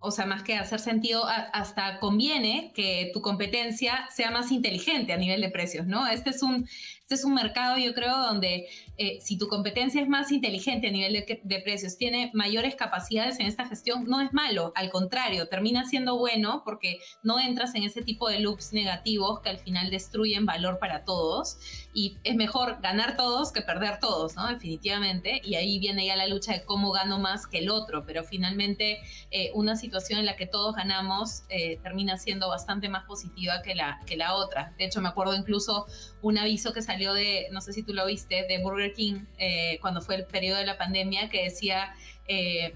o 0.00 0.12
sea, 0.12 0.26
más 0.26 0.44
que 0.44 0.54
hacer 0.54 0.78
sentido, 0.78 1.24
hasta 1.26 1.98
conviene 1.98 2.72
que 2.74 3.10
tu 3.12 3.20
competencia 3.20 4.08
sea 4.14 4.30
más 4.30 4.52
inteligente 4.52 5.12
a 5.12 5.16
nivel 5.16 5.40
de 5.40 5.50
precios, 5.50 5.86
¿no? 5.86 6.06
Este 6.06 6.30
es 6.30 6.42
un, 6.42 6.68
este 7.02 7.14
es 7.16 7.24
un 7.24 7.34
mercado, 7.34 7.78
yo 7.78 7.94
creo, 7.94 8.16
donde 8.16 8.68
eh, 8.96 9.18
si 9.20 9.36
tu 9.38 9.48
competencia 9.48 10.00
es 10.00 10.08
más 10.08 10.30
inteligente 10.30 10.88
a 10.88 10.90
nivel 10.90 11.24
de, 11.42 11.60
precios, 11.60 11.96
tiene 11.96 12.30
mayores 12.32 12.76
capacidades 12.76 13.40
en 13.40 13.46
esta 13.46 13.66
gestión, 13.66 14.04
no 14.04 14.20
es 14.20 14.32
malo, 14.32 14.72
al 14.76 14.90
contrario, 14.90 15.48
termina 15.48 15.84
siendo 15.84 16.16
bueno 16.16 16.62
porque 16.64 16.98
no 17.22 17.40
entras 17.40 17.74
en 17.74 17.82
ese 17.82 18.02
tipo 18.02 18.28
de 18.28 18.38
loops 18.38 18.72
negativos 18.72 19.40
que 19.40 19.48
al 19.48 19.58
final 19.58 19.90
destruyen 19.90 20.46
valor 20.46 20.78
para 20.78 21.04
todos 21.04 21.58
y 21.92 22.18
es 22.22 22.36
mejor 22.36 22.80
ganar 22.82 23.16
todos 23.16 23.52
que 23.52 23.62
perder 23.62 23.98
todos, 23.98 24.36
¿no? 24.36 24.46
Definitivamente, 24.46 25.40
y 25.42 25.56
ahí 25.56 25.78
viene 25.78 26.06
ya 26.06 26.14
la 26.14 26.26
lucha 26.26 26.52
de 26.52 26.64
cómo 26.64 26.92
gano 26.92 27.18
más 27.18 27.46
que 27.46 27.58
el 27.58 27.70
otro, 27.70 28.04
pero 28.06 28.22
finalmente 28.22 29.00
eh, 29.30 29.50
una 29.54 29.74
situación 29.74 29.87
en 30.10 30.26
la 30.26 30.36
que 30.36 30.46
todos 30.46 30.74
ganamos 30.74 31.44
eh, 31.48 31.78
termina 31.82 32.16
siendo 32.16 32.48
bastante 32.48 32.88
más 32.88 33.04
positiva 33.04 33.62
que 33.62 33.74
la, 33.74 34.00
que 34.06 34.16
la 34.16 34.34
otra. 34.34 34.72
De 34.78 34.84
hecho, 34.84 35.00
me 35.00 35.08
acuerdo 35.08 35.34
incluso 35.34 35.86
un 36.22 36.38
aviso 36.38 36.72
que 36.72 36.82
salió 36.82 37.12
de, 37.12 37.48
no 37.52 37.60
sé 37.60 37.72
si 37.72 37.82
tú 37.82 37.92
lo 37.92 38.06
viste, 38.06 38.46
de 38.48 38.62
Burger 38.62 38.92
King 38.92 39.24
eh, 39.38 39.78
cuando 39.80 40.00
fue 40.00 40.16
el 40.16 40.24
periodo 40.24 40.58
de 40.58 40.66
la 40.66 40.78
pandemia 40.78 41.28
que 41.28 41.44
decía, 41.44 41.94
eh, 42.26 42.74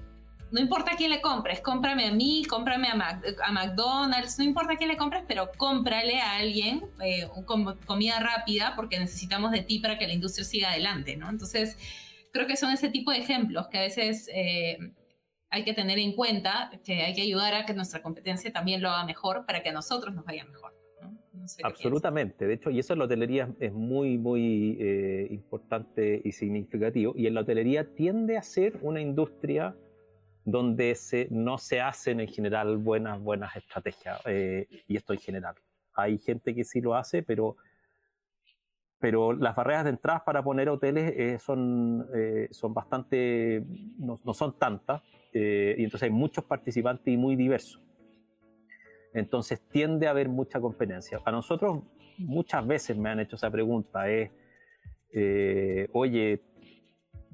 no 0.51 0.61
importa 0.61 0.93
quién 0.97 1.11
le 1.11 1.23
compres, 1.23 1.61
cómprame 1.61 2.07
a 2.07 2.13
mí, 2.13 2.45
cómprame 2.45 2.89
a, 2.89 3.21
a 3.45 3.53
McDonald's, 3.53 4.39
no 4.39 4.45
importa 4.45 4.77
quién 4.77 4.91
le 4.91 4.99
compres, 4.99 5.23
pero 5.27 5.51
cómprale 5.57 6.21
a 6.21 6.37
alguien 6.37 6.85
eh, 7.03 7.29
comida 7.87 8.21
rápida 8.21 8.75
porque 8.77 8.99
necesitamos 8.99 9.51
de 9.53 9.63
ti 9.63 9.79
para 9.79 9.99
que 9.99 10.07
la 10.07 10.13
industria 10.13 10.45
siga 10.45 10.71
adelante, 10.71 11.17
¿no? 11.17 11.31
Entonces, 11.31 11.79
creo 12.33 12.47
que 12.47 12.57
son 12.57 12.71
ese 12.71 12.91
tipo 12.91 13.11
de 13.11 13.19
ejemplos 13.19 13.69
que 13.69 13.79
a 13.79 13.83
veces 13.83 14.29
hay 15.53 15.65
que 15.65 15.75
tener 15.75 15.99
en 15.99 16.15
cuenta, 16.15 16.71
que 16.83 17.03
hay 17.03 17.15
que 17.15 17.21
ayudar 17.21 17.53
a 17.53 17.67
que 17.67 17.75
nuestra 17.75 18.01
competencia 18.01 18.51
también 18.51 18.81
lo 18.81 18.89
haga 18.89 19.05
mejor 19.05 19.45
para 19.45 19.63
que 19.63 19.69
a 19.69 19.73
nosotros 19.73 20.15
nos 20.15 20.25
vaya 20.25 20.47
mejor. 20.47 20.75
Absolutamente, 21.63 22.47
de 22.47 22.55
hecho, 22.55 22.71
y 22.71 22.79
eso 22.79 22.95
en 22.95 23.01
la 23.01 23.05
hotelería 23.05 23.53
es 23.61 23.73
muy, 23.73 24.17
muy 24.17 24.79
eh, 24.81 25.27
importante 25.31 26.23
y 26.25 26.33
significativo, 26.33 27.13
y 27.17 27.27
en 27.27 27.35
la 27.35 27.43
hotelería 27.43 27.93
tiende 27.95 28.39
a 28.39 28.43
ser 28.43 28.79
una 28.81 29.01
industria 29.03 29.77
donde 30.45 30.95
se, 30.95 31.29
no 31.31 31.59
se 31.59 31.83
hacen 31.83 32.21
en 32.21 32.29
general 32.29 32.79
buenas, 32.79 33.21
buenas 33.21 33.55
estrategias, 33.55 34.21
eh, 34.25 34.67
y 34.89 34.97
esto 34.97 35.13
en 35.13 35.19
general. 35.19 35.55
Hay 35.93 36.19
gente 36.19 36.55
que 36.55 36.65
sí 36.65 36.81
lo 36.81 36.95
hace, 36.95 37.23
pero, 37.23 37.57
pero 38.99 39.35
las 39.35 39.55
barreras 39.55 39.85
de 39.85 39.91
entrada 39.91 40.25
para 40.25 40.43
poner 40.43 40.71
hoteles 40.71 41.13
eh, 41.15 41.39
son, 41.39 42.09
son 42.51 42.73
bastante, 42.73 43.65
no, 43.99 44.19
no 44.25 44.33
son 44.33 44.59
tantas, 44.59 45.03
y 45.41 45.85
entonces 45.85 46.05
hay 46.05 46.11
muchos 46.11 46.45
participantes 46.45 47.13
y 47.13 47.17
muy 47.17 47.37
diversos. 47.37 47.81
Entonces 49.15 49.61
tiende 49.71 50.07
a 50.07 50.11
haber 50.11 50.29
mucha 50.29 50.61
competencia. 50.61 51.21
A 51.25 51.31
nosotros 51.31 51.83
muchas 52.19 52.67
veces 52.67 52.97
me 52.97 53.11
han 53.11 53.21
hecho 53.21 53.37
esa 53.37 53.51
pregunta, 53.51 54.09
es, 54.09 54.31
eh, 55.13 55.89
oye, 55.93 56.41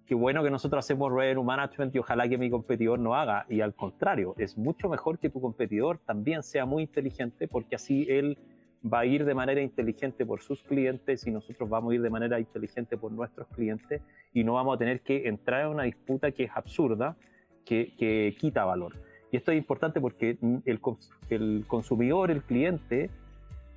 qué 0.07 0.15
bueno 0.15 0.43
que 0.43 0.51
nosotros 0.51 0.85
hacemos 0.85 1.13
revenue 1.13 1.45
management 1.45 1.95
y 1.95 1.99
ojalá 1.99 2.29
que 2.29 2.39
mi 2.39 2.51
competidor 2.51 2.99
no 2.99 3.15
haga. 3.15 3.47
Y 3.49 3.61
al 3.61 3.75
contrario, 3.75 4.35
es 4.39 4.57
mucho 4.57 4.89
mejor 4.89 5.19
que 5.19 5.29
tu 5.29 5.41
competidor 5.41 5.99
también 5.99 6.43
sea 6.43 6.65
muy 6.65 6.85
inteligente 6.85 7.47
porque 7.47 7.77
así 7.77 8.07
él 8.09 8.39
va 8.83 9.01
a 9.01 9.07
ir 9.07 9.25
de 9.25 9.35
manera 9.35 9.61
inteligente 9.61 10.25
por 10.25 10.41
sus 10.41 10.63
clientes 10.63 11.27
y 11.27 11.31
nosotros 11.31 11.69
vamos 11.69 11.93
a 11.93 11.95
ir 11.97 12.03
de 12.03 12.11
manera 12.11 12.41
inteligente 12.41 12.97
por 12.97 13.13
nuestros 13.13 13.49
clientes 13.49 14.01
y 14.33 14.45
no 14.45 14.55
vamos 14.55 14.77
a 14.77 14.79
tener 14.79 15.01
que 15.01 15.29
entrar 15.29 15.63
en 15.63 15.69
una 15.69 15.83
disputa 15.83 16.31
que 16.31 16.45
es 16.45 16.51
absurda, 16.55 17.17
que, 17.69 18.37
quita 18.39 18.65
valor. 18.65 18.95
Y 19.31 19.37
esto 19.37 19.53
es 19.53 19.59
importante 19.59 20.01
porque 20.01 20.39
el, 20.41 20.81
el 21.31 21.65
consumidor, 21.67 22.31
el 22.31 22.43
cliente, 22.43 23.11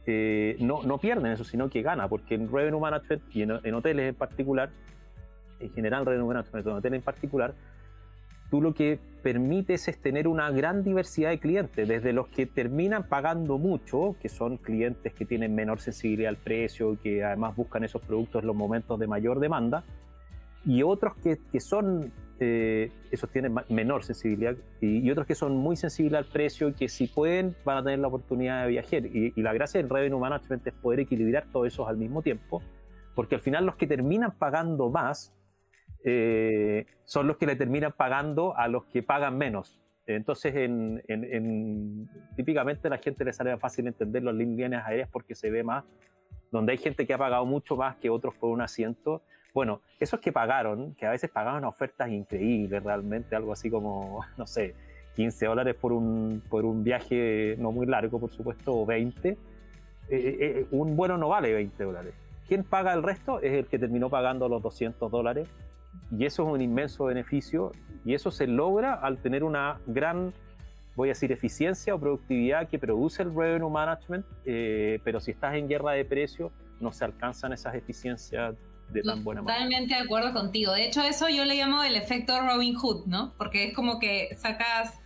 eh, 0.06 0.56
no, 0.60 0.82
no 0.84 0.98
pierde 0.98 1.28
en 1.28 1.34
eso, 1.34 1.44
sino 1.44 1.70
que 1.70 1.82
gana, 1.82 2.08
porque 2.08 2.36
en 2.36 2.52
Revenue 2.52 2.80
Management 2.80 3.24
y 3.34 3.44
en, 3.44 3.74
hoteles 3.74 4.10
en 4.10 4.16
particular, 4.16 4.70
en 5.60 5.72
general 5.74 6.06
Revenue 6.06 6.28
Management, 6.28 6.66
en 6.66 6.74
hoteles 6.74 6.98
en 7.00 7.04
particular, 7.04 7.54
tú 8.50 8.62
lo 8.62 8.74
que 8.74 9.00
permites 9.22 9.88
es 9.88 10.02
tener 10.02 10.28
una 10.28 10.50
gran 10.50 10.84
diversidad 10.84 11.30
de 11.30 11.40
clientes, 11.40 11.88
desde 11.88 12.14
los 12.14 12.28
que 12.30 12.46
terminan 12.46 13.08
pagando 13.08 13.58
mucho, 13.58 14.16
que 14.22 14.30
son 14.30 14.58
clientes 14.58 15.14
que 15.14 15.26
tienen 15.26 15.54
menor 15.54 15.80
sensibilidad 15.80 16.30
al 16.30 16.38
precio, 16.38 16.98
que 17.02 17.24
además 17.24 17.56
buscan 17.56 17.84
esos 17.84 18.02
productos 18.02 18.42
en 18.42 18.48
los 18.48 18.56
momentos 18.56 18.98
de 19.00 19.08
mayor 19.08 19.40
demanda, 19.40 19.84
y 20.66 20.82
otros 20.84 21.16
que, 21.18 21.38
que 21.52 21.60
son 21.60 22.12
eh, 22.44 22.92
esos 23.12 23.30
tienen 23.30 23.54
menor 23.70 24.04
sensibilidad 24.04 24.56
y, 24.80 25.08
otros 25.12 25.28
que 25.28 25.36
son 25.36 25.56
muy 25.58 25.76
sensibles 25.76 26.18
al 26.18 26.26
precio 26.26 26.70
y 26.70 26.74
que 26.74 26.90
si 26.90 27.06
pueden 27.06 27.56
van 27.64 27.78
a 27.78 27.84
tener 27.84 28.00
la 28.00 28.08
oportunidad 28.08 28.64
de 28.64 28.70
viajar. 28.70 29.06
Y, 29.06 29.40
la 29.40 29.54
gracia 29.54 29.80
del 29.80 29.92
revenue 29.92 30.20
management 30.20 30.66
es 30.66 30.74
poder 30.74 31.02
equilibrar 31.02 31.46
todos 31.52 31.68
esos 31.68 31.88
al 31.88 31.98
mismo 31.98 32.24
tiempo, 32.24 32.64
porque 33.14 33.36
al 33.36 33.42
final 33.42 33.68
los 33.68 33.76
que 33.76 33.86
terminan 33.86 34.32
pagando 34.32 34.90
más 34.90 35.36
eh, 36.04 36.88
son 37.06 37.28
los 37.28 37.38
que 37.38 37.46
le 37.46 37.56
terminan 37.56 37.92
pagando 37.96 38.58
a 38.58 38.68
los 38.68 38.86
que 38.86 39.04
pagan 39.04 39.38
menos. 39.38 39.80
Entonces, 40.08 40.56
en, 40.56 42.10
típicamente 42.36 42.88
a 42.88 42.90
la 42.90 42.98
gente 42.98 43.24
le 43.24 43.34
sale 43.34 43.56
fácil 43.60 43.86
entender 43.86 44.24
las 44.24 44.34
líneas 44.34 44.84
aéreas 44.84 45.10
porque 45.12 45.36
se 45.36 45.52
ve 45.52 45.64
más, 45.64 45.84
donde 46.50 46.72
hay 46.72 46.80
gente 46.80 47.06
que 47.06 47.14
ha 47.14 47.20
pagado 47.20 47.46
mucho 47.46 47.76
más 47.78 47.98
que 47.98 48.10
otros 48.10 48.34
por 48.34 48.50
un 48.50 48.62
asiento 48.62 49.22
bueno, 49.54 49.82
esos 50.00 50.20
que 50.20 50.32
pagaron, 50.32 50.96
que 50.96 51.06
a 51.06 51.12
veces 51.12 51.30
pagaban 51.30 51.66
ofertas 51.66 52.10
increíbles 52.10 52.84
realmente, 52.84 53.36
algo 53.36 53.54
así 53.54 53.70
como, 53.70 54.26
no 54.38 54.48
sé, 54.48 54.76
15 55.16 55.46
dólares 55.46 55.76
por 55.76 55.92
un, 55.92 56.42
por 56.50 56.66
un 56.66 56.84
viaje 56.84 57.56
no 57.60 57.72
muy 57.72 57.86
largo, 57.86 58.20
por 58.20 58.32
supuesto, 58.32 58.74
o 58.74 58.86
20, 58.86 59.30
eh, 59.30 59.38
eh, 60.10 60.38
eh, 60.40 60.68
un 60.72 60.96
vuelo 60.96 61.18
no 61.18 61.30
vale 61.30 61.54
20 61.54 61.84
dólares. 61.84 62.14
¿Quién 62.48 62.64
paga 62.64 62.94
el 62.94 63.04
resto? 63.04 63.40
Es 63.42 63.54
el 63.54 63.66
que 63.66 63.80
terminó 63.80 64.10
pagando 64.10 64.50
los 64.50 64.62
200 64.62 65.12
dólares. 65.12 65.48
Y 66.12 66.26
eso 66.26 66.44
es 66.44 66.54
un 66.54 66.62
inmenso 66.62 67.06
beneficio. 67.06 67.72
Y 68.04 68.14
eso 68.14 68.32
se 68.32 68.48
logra 68.48 68.94
al 68.94 69.20
tener 69.20 69.44
una 69.44 69.80
gran, 69.86 70.34
voy 70.96 71.10
a 71.10 71.12
decir, 71.12 71.32
eficiencia 71.32 71.96
o 71.96 72.00
productividad 72.00 72.68
que 72.68 72.80
produce 72.80 73.24
el 73.24 73.34
revenue 73.34 73.70
management. 73.70 74.26
pero 74.44 75.20
si 75.20 75.32
estás 75.32 75.56
en 75.56 75.68
guerra 75.70 75.92
de 75.92 76.04
precios, 76.04 76.52
no 76.82 76.92
se 76.92 77.06
alcanzan 77.06 77.54
esas 77.54 77.76
eficiencias 77.76 78.56
de 78.92 79.02
tan 79.04 79.24
buena 79.24 79.42
manera. 79.42 79.66
Totalmente 79.66 79.96
de 79.96 80.02
acuerdo 80.02 80.34
contigo. 80.34 80.74
De 80.74 80.86
hecho, 80.86 81.02
eso 81.02 81.30
yo 81.30 81.46
le 81.46 81.56
llamo 81.56 81.84
el 81.84 81.96
efecto 81.96 82.40
Robin 82.42 82.76
Hood, 82.76 83.06
¿no? 83.06 83.34
Porque 83.38 83.66
es 83.70 83.74
como 83.74 84.00
que 84.00 84.36
sacas 84.38 85.02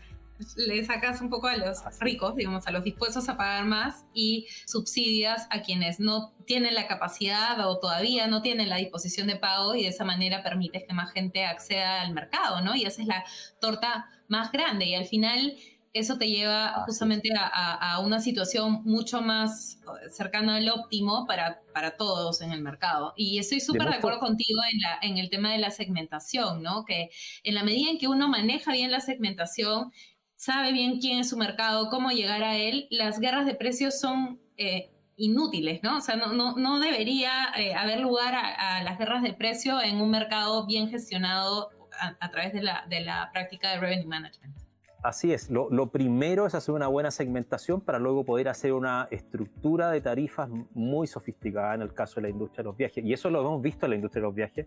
le 0.57 0.83
sacas 0.83 1.21
un 1.21 1.29
poco 1.29 1.47
a 1.47 1.55
los 1.55 1.81
ricos, 1.99 2.35
digamos, 2.35 2.67
a 2.67 2.71
los 2.71 2.83
dispuestos 2.83 3.29
a 3.29 3.37
pagar 3.37 3.65
más 3.65 4.05
y 4.13 4.47
subsidias 4.65 5.47
a 5.49 5.61
quienes 5.61 5.99
no 5.99 6.33
tienen 6.45 6.75
la 6.75 6.87
capacidad 6.87 7.57
o 7.67 7.79
todavía 7.79 8.27
no 8.27 8.41
tienen 8.41 8.69
la 8.69 8.77
disposición 8.77 9.27
de 9.27 9.37
pago 9.37 9.75
y 9.75 9.83
de 9.83 9.89
esa 9.89 10.03
manera 10.03 10.43
permites 10.43 10.83
que 10.85 10.93
más 10.93 11.11
gente 11.11 11.45
acceda 11.45 12.01
al 12.01 12.13
mercado, 12.13 12.61
¿no? 12.61 12.75
Y 12.75 12.83
esa 12.83 13.01
es 13.01 13.07
la 13.07 13.23
torta 13.59 14.09
más 14.27 14.51
grande 14.51 14.85
y 14.85 14.95
al 14.95 15.05
final 15.05 15.55
eso 15.95 16.17
te 16.17 16.27
lleva 16.27 16.83
justamente 16.85 17.29
a, 17.37 17.99
una 18.01 18.19
situación 18.19 18.81
mucho 18.83 19.21
más 19.21 19.79
eh, 19.81 20.09
cercana 20.09 20.57
al 20.57 20.67
óptimo 20.67 21.25
para, 21.25 21.61
para 21.73 21.95
todos 21.95 22.41
en 22.41 22.51
el 22.51 22.61
mercado. 22.61 23.13
Y 23.15 23.39
estoy 23.39 23.61
súper 23.61 23.87
de, 23.87 23.95
acuerdo 23.95 24.19
contigo 24.19 24.59
en, 24.73 24.81
la, 24.81 24.99
en 25.01 25.17
el 25.17 25.29
tema 25.29 25.53
de 25.53 25.57
la 25.57 25.71
segmentación, 25.71 26.61
¿no? 26.61 26.83
Que 26.83 27.11
en 27.43 27.55
la 27.55 27.63
medida 27.63 27.89
en 27.89 27.97
que 27.97 28.09
uno 28.09 28.27
maneja 28.27 28.73
bien 28.73 28.91
la 28.91 28.99
segmentación, 28.99 29.93
sabe 30.35 30.73
bien 30.73 30.99
quién 30.99 31.19
es 31.19 31.29
su 31.29 31.37
mercado, 31.37 31.89
cómo 31.89 32.11
llegar 32.11 32.43
a 32.43 32.57
él, 32.57 32.87
las 32.91 33.19
guerras 33.19 33.45
de 33.45 33.55
precios 33.55 33.97
son... 33.97 34.41
Eh, 34.57 34.91
inútiles, 35.17 35.81
¿no? 35.81 35.99
O 35.99 36.01
sea, 36.01 36.17
no, 36.17 36.33
no, 36.33 36.57
no 36.57 36.77
debería 36.81 37.53
eh, 37.55 37.73
haber 37.73 38.01
lugar 38.01 38.35
a, 38.35 38.83
las 38.83 38.97
guerras 38.97 39.23
de 39.23 39.31
precio 39.31 39.81
en 39.81 40.01
un 40.01 40.11
mercado 40.11 40.65
bien 40.65 40.89
gestionado 40.89 41.69
a, 41.97 42.17
a 42.19 42.31
través 42.31 42.51
de 42.51 42.61
la, 42.61 42.85
de 42.89 42.99
la 42.99 43.29
práctica 43.31 43.71
de 43.71 43.79
revenue 43.79 44.07
management. 44.07 44.64
Así 45.05 45.31
es, 45.31 45.51
lo, 45.51 45.91
primero 45.91 46.47
es 46.47 46.55
hacer 46.55 46.73
una 46.73 46.87
buena 46.87 47.11
segmentación 47.11 47.79
para 47.79 47.99
luego 47.99 48.25
poder 48.25 48.49
hacer 48.49 48.73
una 48.73 49.07
estructura 49.11 49.91
de 49.91 50.01
tarifas 50.01 50.49
muy 50.73 51.05
sofisticada 51.05 51.75
en 51.75 51.83
el 51.83 51.93
caso 51.93 52.15
de 52.15 52.23
la 52.23 52.29
industria 52.29 52.63
de 52.63 52.69
los 52.69 52.75
viajes. 52.75 53.05
Y 53.05 53.13
eso 53.13 53.29
lo 53.29 53.39
hemos 53.41 53.61
visto 53.61 53.85
en 53.85 53.91
la 53.91 53.95
industria 53.97 54.21
de 54.21 54.27
los 54.29 54.33
viajes 54.33 54.65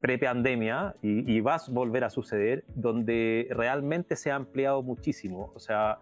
pre-pandemia 0.00 0.96
y, 1.00 1.32
y 1.32 1.40
va 1.42 1.54
a 1.54 1.60
volver 1.70 2.02
a 2.02 2.10
suceder, 2.10 2.64
donde 2.74 3.46
realmente 3.50 4.16
se 4.16 4.32
ha 4.32 4.34
ampliado 4.34 4.82
muchísimo. 4.82 5.52
O 5.54 5.60
sea, 5.60 6.00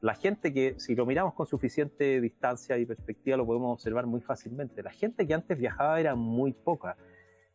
la 0.00 0.16
gente 0.16 0.52
que, 0.52 0.74
si 0.80 0.96
lo 0.96 1.06
miramos 1.06 1.34
con 1.34 1.46
suficiente 1.46 2.20
distancia 2.20 2.76
y 2.76 2.86
perspectiva, 2.86 3.36
lo 3.36 3.46
podemos 3.46 3.72
observar 3.72 4.06
muy 4.06 4.20
fácilmente. 4.20 4.82
La 4.82 4.90
gente 4.90 5.28
que 5.28 5.34
antes 5.34 5.56
viajaba 5.56 6.00
era 6.00 6.16
muy 6.16 6.52
poca 6.52 6.96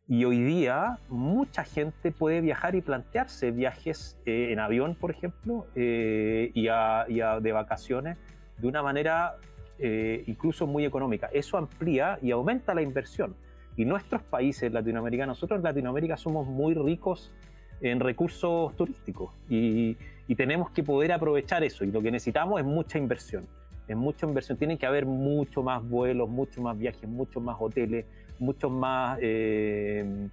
y 0.07 0.23
hoy 0.25 0.43
día 0.43 0.99
mucha 1.09 1.63
gente 1.63 2.11
puede 2.11 2.41
viajar 2.41 2.75
y 2.75 2.81
plantearse 2.81 3.51
viajes 3.51 4.17
eh, 4.25 4.49
en 4.51 4.59
avión, 4.59 4.95
por 4.95 5.09
ejemplo, 5.11 5.65
eh, 5.75 6.51
y, 6.53 6.65
de 6.65 7.51
vacaciones 7.51 8.17
de 8.59 8.67
una 8.67 8.83
manera 8.83 9.35
eh, 9.79 10.23
incluso 10.27 10.67
muy 10.67 10.85
económica. 10.85 11.29
Eso 11.33 11.57
amplía 11.57 12.19
y 12.21 12.31
aumenta 12.31 12.73
la 12.73 12.83
inversión. 12.83 13.35
Y 13.77 13.85
nuestros 13.85 14.21
países 14.21 14.71
latinoamericanos, 14.71 15.37
nosotros 15.37 15.57
en 15.57 15.63
Latinoamérica 15.63 16.17
somos 16.17 16.47
muy 16.47 16.75
ricos 16.75 17.33
en 17.81 17.99
recursos 17.99 18.73
turísticos 18.77 19.31
y, 19.49 19.97
y 20.27 20.35
tenemos 20.35 20.69
que 20.69 20.83
poder 20.83 21.11
aprovechar 21.11 21.63
eso. 21.63 21.83
Y 21.83 21.91
lo 21.91 22.01
que 22.01 22.11
necesitamos 22.11 22.61
es 22.61 22.65
mucha 22.65 22.99
inversión. 22.99 23.47
Es 23.87 23.97
mucha 23.97 24.27
inversión. 24.27 24.57
Tiene 24.57 24.77
que 24.77 24.85
haber 24.85 25.05
mucho 25.05 25.61
más 25.63 25.83
vuelos, 25.87 26.29
mucho 26.29 26.61
más 26.61 26.77
viajes, 26.77 27.09
muchos 27.09 27.41
más 27.43 27.57
hoteles 27.59 28.05
muchos 28.39 28.71
más 28.71 29.17
eh, 29.21 30.29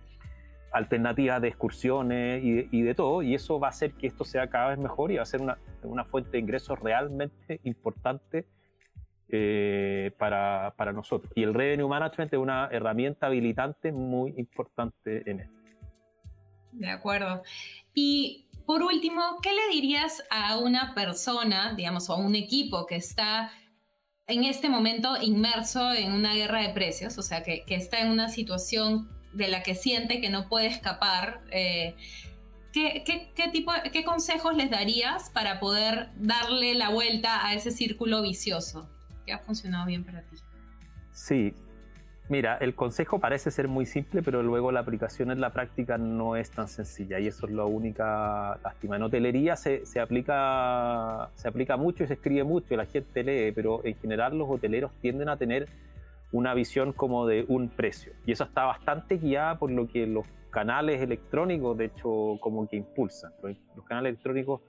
alternativas 0.72 1.40
de 1.42 1.48
excursiones 1.48 2.42
y 2.42 2.82
de, 2.82 2.94
todo, 2.94 3.22
y 3.22 3.34
eso 3.34 3.60
va 3.60 3.68
a 3.68 3.70
hacer 3.70 3.92
que 3.92 4.06
esto 4.06 4.24
sea 4.24 4.48
cada 4.48 4.70
vez 4.70 4.78
mejor 4.78 5.12
y 5.12 5.16
va 5.16 5.22
a 5.22 5.26
ser 5.26 5.42
una, 5.42 5.58
una 5.82 6.04
fuente 6.04 6.30
de 6.32 6.38
ingresos 6.38 6.78
realmente 6.78 7.60
importante 7.64 8.46
eh, 9.28 10.12
para, 10.18 10.74
para, 10.76 10.92
nosotros. 10.92 11.32
Y 11.34 11.42
el 11.42 11.54
Revenue 11.54 11.88
Management 11.88 12.32
es 12.32 12.38
una 12.38 12.68
herramienta 12.70 13.26
habilitante 13.26 13.92
muy 13.92 14.34
importante 14.36 15.30
en 15.30 15.40
esto. 15.40 15.62
De 16.72 16.88
acuerdo. 16.88 17.42
Y 17.94 18.46
por 18.66 18.82
último, 18.82 19.22
¿qué 19.42 19.50
le 19.50 19.74
dirías 19.74 20.22
a 20.30 20.58
una 20.58 20.94
persona, 20.94 21.74
digamos, 21.74 22.08
o 22.08 22.14
a 22.14 22.16
un 22.16 22.34
equipo 22.34 22.86
que 22.86 22.96
está 22.96 23.50
en 24.26 24.44
este 24.44 24.68
momento 24.68 25.20
inmerso 25.20 25.92
en 25.92 26.12
una 26.12 26.34
guerra 26.34 26.62
de 26.62 26.70
precios, 26.70 27.18
o 27.18 27.22
sea, 27.22 27.42
que, 27.42 27.64
está 27.68 28.00
en 28.00 28.10
una 28.10 28.28
situación 28.28 29.08
de 29.32 29.48
la 29.48 29.62
que 29.62 29.74
siente 29.74 30.20
que 30.20 30.30
no 30.30 30.48
puede 30.48 30.66
escapar. 30.66 31.42
Eh, 31.50 31.96
¿qué, 32.72 33.02
qué, 33.04 33.48
tipo, 33.48 33.72
¿qué 33.92 34.04
consejos 34.04 34.56
les 34.56 34.70
darías 34.70 35.30
para 35.30 35.58
poder 35.58 36.10
darle 36.16 36.74
la 36.74 36.90
vuelta 36.90 37.46
a 37.46 37.54
ese 37.54 37.70
círculo 37.70 38.22
vicioso 38.22 38.88
que 39.26 39.32
ha 39.32 39.38
funcionado 39.38 39.86
bien 39.86 40.04
para 40.04 40.22
ti? 40.22 40.36
Sí, 41.12 41.54
Mira, 42.32 42.56
el 42.62 42.74
consejo 42.74 43.18
parece 43.18 43.50
ser 43.50 43.68
muy 43.68 43.84
simple, 43.84 44.22
pero 44.22 44.42
luego 44.42 44.72
la 44.72 44.80
aplicación 44.80 45.30
en 45.30 45.42
la 45.42 45.50
práctica 45.50 45.98
no 45.98 46.34
es 46.34 46.50
tan 46.50 46.66
sencilla 46.66 47.20
y 47.20 47.26
eso 47.26 47.44
es 47.44 47.52
la 47.52 47.66
única 47.66 48.58
lástima. 48.64 48.96
En 48.96 49.02
hotelería 49.02 49.54
se, 49.54 49.84
se, 49.84 50.00
aplica, 50.00 51.28
se 51.34 51.48
aplica 51.48 51.76
mucho 51.76 52.04
y 52.04 52.06
se 52.06 52.14
escribe 52.14 52.42
mucho 52.42 52.72
y 52.72 52.78
la 52.78 52.86
gente 52.86 53.22
lee, 53.22 53.52
pero 53.52 53.84
en 53.84 53.96
general 53.96 54.38
los 54.38 54.48
hoteleros 54.48 54.92
tienden 55.02 55.28
a 55.28 55.36
tener 55.36 55.68
una 56.32 56.54
visión 56.54 56.94
como 56.94 57.26
de 57.26 57.44
un 57.48 57.68
precio 57.68 58.14
y 58.24 58.32
eso 58.32 58.44
está 58.44 58.64
bastante 58.64 59.18
guiada 59.18 59.58
por 59.58 59.70
lo 59.70 59.86
que 59.86 60.06
los 60.06 60.24
canales 60.48 61.02
electrónicos, 61.02 61.76
de 61.76 61.84
hecho, 61.84 62.38
como 62.40 62.66
que 62.66 62.76
impulsan. 62.76 63.32
Los 63.76 63.84
canales 63.84 64.08
electrónicos 64.08 64.62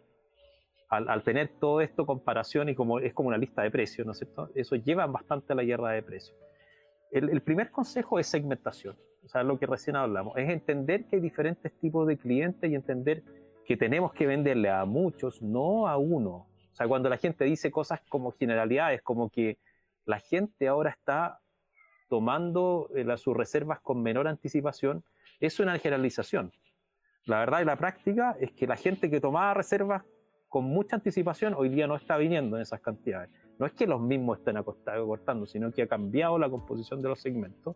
al, 0.90 1.24
tener 1.24 1.48
todo 1.62 1.80
esto 1.80 2.06
comparación 2.06 2.68
y 2.68 2.76
como 2.76 3.00
es 3.00 3.14
como 3.14 3.30
una 3.30 3.38
lista 3.38 3.62
de 3.62 3.72
precios, 3.72 4.06
¿no 4.06 4.12
es 4.12 4.18
cierto? 4.18 4.50
Eso 4.54 4.76
lleva 4.76 5.06
bastante 5.06 5.54
a 5.54 5.56
la 5.56 5.64
guerra 5.64 5.92
de 5.92 6.04
precios 6.04 6.36
el, 7.14 7.42
primer 7.42 7.70
consejo 7.70 8.18
es 8.20 8.28
segmentación, 8.28 8.96
o 9.24 9.28
sea, 9.28 9.44
lo 9.44 9.60
que 9.60 9.68
recién 9.68 9.96
hablamos, 9.96 10.36
es 10.36 10.50
entender 10.50 11.06
que 11.06 11.18
hay 11.18 11.22
diferentes 11.22 11.72
tipos 11.80 12.08
de 12.08 12.18
clientes 12.18 12.70
y 12.70 12.74
entender 12.74 13.24
que 13.66 13.78
tenemos 13.78 14.14
que 14.14 14.26
venderle 14.26 14.70
a 14.70 14.84
muchos, 14.86 15.42
no 15.42 15.88
a 15.88 15.98
uno. 15.98 16.48
O 16.72 16.76
sea, 16.76 16.88
cuando 16.88 17.10
la 17.10 17.18
gente 17.18 17.46
dice 17.46 17.72
cosas 17.72 18.02
como 18.10 18.32
generalidades, 18.32 19.04
como 19.04 19.30
que 19.30 19.60
la 20.06 20.20
gente 20.20 20.68
ahora 20.68 20.90
está 20.90 21.40
tomando 22.10 22.90
eh, 22.96 23.06
sus 23.18 23.38
reservas 23.38 23.80
con 23.80 24.02
menor 24.02 24.28
anticipación, 24.28 25.04
es 25.40 25.60
una 25.60 25.78
generalización. 25.78 26.52
La 27.26 27.40
verdad 27.40 27.62
y 27.62 27.66
la 27.66 27.78
práctica 27.78 28.36
es 28.40 28.52
que 28.52 28.66
la 28.66 28.76
gente 28.76 29.10
que 29.10 29.22
tomaba 29.22 29.54
reservas 29.54 30.04
con 30.50 30.66
mucha 30.66 30.96
anticipación 30.96 31.54
hoy 31.54 31.70
día 31.70 31.88
no 31.88 31.96
está 31.96 32.18
viniendo 32.18 32.58
en 32.58 32.64
esas 32.64 32.82
cantidades 32.82 33.30
no 33.60 33.66
es 33.66 33.74
que 33.74 33.88
los 33.88 34.02
mismos 34.02 34.40
estén 34.40 34.58
acortando, 34.58 35.46
sino 35.46 35.72
que 35.72 35.84
ha 35.84 35.88
cambiado 35.88 36.38
la 36.38 36.50
composición 36.50 37.02
de 37.02 37.10
los 37.10 37.20
segmentos. 37.20 37.76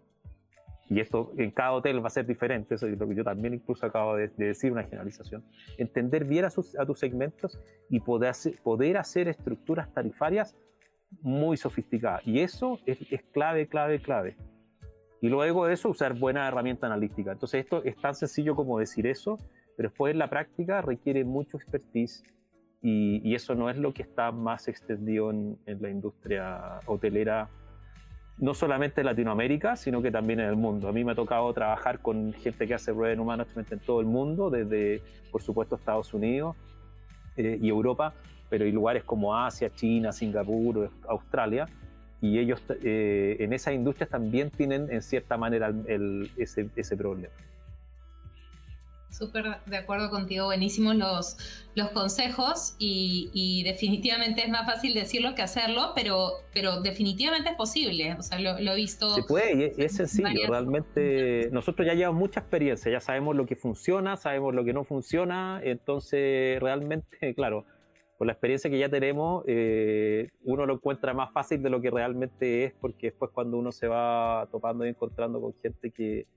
Y 0.89 1.01
esto 1.01 1.34
en 1.38 1.51
cada 1.51 1.74
hotel 1.74 2.01
va 2.01 2.07
a 2.07 2.12
ser 2.12 2.25
diferente, 2.25 2.75
eso 2.75 2.88
es 2.88 2.98
lo 2.98 3.07
que 3.07 3.15
yo 3.15 3.24
también 3.24 3.53
incluso 3.53 3.86
acabo 3.86 4.15
de, 4.15 4.29
decir, 4.29 4.72
una 4.72 4.84
generalización. 4.84 5.43
Entender 5.77 6.24
bien 6.24 6.46
a, 6.46 6.50
tus 6.50 7.00
segmentos 7.00 7.60
y 7.89 8.00
poder 8.00 8.29
hacer, 8.29 8.57
poder 8.63 8.98
hacer 8.98 9.27
estructuras 9.27 9.93
tarifarias 9.93 10.55
muy 11.22 11.57
sofisticadas. 11.57 12.25
Y 12.25 12.39
eso 12.39 12.79
es, 12.86 13.00
es 13.12 13.22
clave, 13.34 13.67
clave, 13.67 14.01
clave. 14.01 14.38
Y 15.22 15.29
luego 15.29 15.65
de 15.65 15.74
eso, 15.74 15.89
usar 15.89 16.13
buena 16.13 16.48
herramienta 16.48 16.88
analítica. 16.88 17.34
Entonces, 17.34 17.65
esto 17.65 17.84
es 17.84 17.98
tan 17.98 18.15
sencillo 18.15 18.55
como 18.55 18.79
decir 18.79 19.07
eso, 19.07 19.38
pero 19.75 19.89
después 19.89 20.13
en 20.13 20.19
la 20.19 20.29
práctica 20.29 20.81
requiere 20.81 21.24
mucho 21.24 21.57
expertise, 21.57 22.24
y, 22.81 23.34
eso 23.34 23.55
no 23.55 23.69
es 23.69 23.77
lo 23.77 23.93
que 23.93 24.01
está 24.01 24.31
más 24.31 24.67
extendido 24.67 25.31
en, 25.31 25.57
la 25.65 25.89
industria 25.89 26.79
hotelera, 26.86 27.50
no 28.38 28.53
solamente 28.53 29.01
en 29.01 29.07
Latinoamérica, 29.07 29.75
sino 29.75 30.01
que 30.01 30.12
también 30.12 30.39
en 30.39 30.48
el 30.48 30.55
mundo. 30.55 30.88
A 30.88 30.91
mí 30.91 31.03
me 31.03 31.13
ha 31.13 31.15
tocado 31.15 31.51
trabajar 31.53 32.00
con 32.00 32.34
gente 32.34 32.67
que 32.67 32.74
hace 32.74 32.93
revenue 32.93 33.25
management 33.25 33.72
en 33.72 33.79
todo 33.79 34.00
el 34.00 34.05
mundo, 34.05 34.50
desde, 34.50 35.01
por 35.31 35.41
supuesto, 35.41 35.75
Estados 35.75 36.13
Unidos 36.13 36.55
eh, 37.36 37.57
y 37.62 37.69
Europa, 37.69 38.13
pero 38.50 38.65
hay 38.65 38.72
lugares 38.72 39.03
como 39.03 39.36
Asia, 39.36 39.72
China, 39.74 40.12
Singapur, 40.12 40.91
Australia, 41.07 41.67
y 42.22 42.39
ellos 42.39 42.63
eh, 42.84 43.38
en 43.39 43.53
esas 43.53 43.74
industrias 43.74 44.10
también 44.10 44.50
tienen 44.50 44.91
en 44.91 45.01
cierta 45.01 45.38
manera 45.38 45.74
ese, 46.38 46.69
ese 46.75 46.98
problema. 46.98 47.34
Súper 49.18 49.46
de 49.66 49.77
acuerdo 49.77 50.12
contigo, 50.12 50.46
buenísimos 50.46 50.96
los, 50.96 51.38
los 51.74 51.90
consejos 51.90 52.75
y, 52.77 53.64
definitivamente 53.64 54.44
es 54.44 54.50
más 54.50 54.66
fácil 54.66 54.94
decirlo 54.94 55.34
que 55.34 55.42
hacerlo, 55.42 55.94
pero, 55.96 56.34
pero 56.53 56.82
definitivamente 56.82 57.50
es 57.50 57.56
posible, 57.56 58.16
o 58.18 58.22
sea, 58.22 58.40
lo, 58.40 58.58
he 58.60 58.75
visto. 58.75 59.10
Se 59.16 59.24
puede 59.24 59.74
y 59.75 59.82
es, 59.82 59.96
sencillo, 59.96 60.48
realmente 60.48 61.50
nosotros 61.51 61.88
ya 61.88 61.96
llevamos 61.96 62.20
mucha 62.20 62.42
experiencia, 62.42 62.92
ya 62.92 63.00
sabemos 63.00 63.36
lo 63.36 63.48
que 63.48 63.56
funciona, 63.56 64.18
sabemos 64.18 64.53
lo 64.53 64.64
que 64.64 64.74
no 64.74 64.84
funciona, 64.84 65.62
entonces 65.64 66.60
realmente, 66.60 67.08
claro, 67.36 67.66
con 68.20 68.27
la 68.27 68.34
experiencia 68.34 68.70
que 68.70 68.77
ya 68.77 68.90
tenemos, 68.90 69.44
eh, 69.48 70.30
uno 70.44 70.68
lo 70.68 70.75
encuentra 70.75 71.16
más 71.16 71.32
fácil 71.32 71.64
de 71.64 71.72
lo 71.72 71.82
que 71.82 71.90
realmente 71.90 72.66
es, 72.66 72.74
porque 72.80 73.08
después 73.08 73.32
cuando 73.32 73.58
uno 73.58 73.72
se 73.72 73.88
va 73.88 74.48
topando 74.51 74.86
y 74.86 74.90
encontrando 74.90 75.42
con 75.42 75.56
gente 75.62 75.92
que 75.92 76.27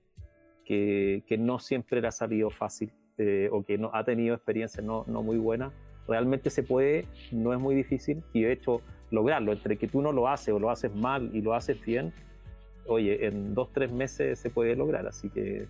que, 0.65 1.23
no 1.39 1.59
siempre 1.59 2.01
le 2.01 2.07
ha 2.07 2.11
salido 2.11 2.49
fácil 2.49 2.91
eh, 3.17 3.49
o 3.51 3.63
que 3.63 3.77
no, 3.77 3.91
ha 3.93 4.03
tenido 4.03 4.35
experiencias 4.35 4.83
no, 4.83 5.05
no 5.07 5.23
muy 5.23 5.37
buenas. 5.37 5.73
Realmente 6.07 6.49
se 6.49 6.63
puede, 6.63 7.05
no 7.31 7.53
es 7.53 7.59
muy 7.59 7.75
difícil 7.75 8.23
y 8.33 8.41
de 8.41 8.53
hecho 8.53 8.81
lograrlo, 9.11 9.51
entre 9.51 9.77
que 9.77 9.87
tú 9.87 10.01
no 10.01 10.11
lo 10.11 10.27
haces 10.27 10.53
o 10.53 10.59
lo 10.59 10.69
haces 10.69 10.93
mal 10.95 11.29
y 11.33 11.41
lo 11.41 11.53
haces 11.53 11.83
bien, 11.85 12.13
oye, 12.87 13.25
en 13.25 13.53
dos, 13.53 13.71
tres 13.73 13.91
meses 13.91 14.39
se 14.39 14.49
puede 14.49 14.75
lograr, 14.75 15.05
así 15.07 15.29
que... 15.29 15.67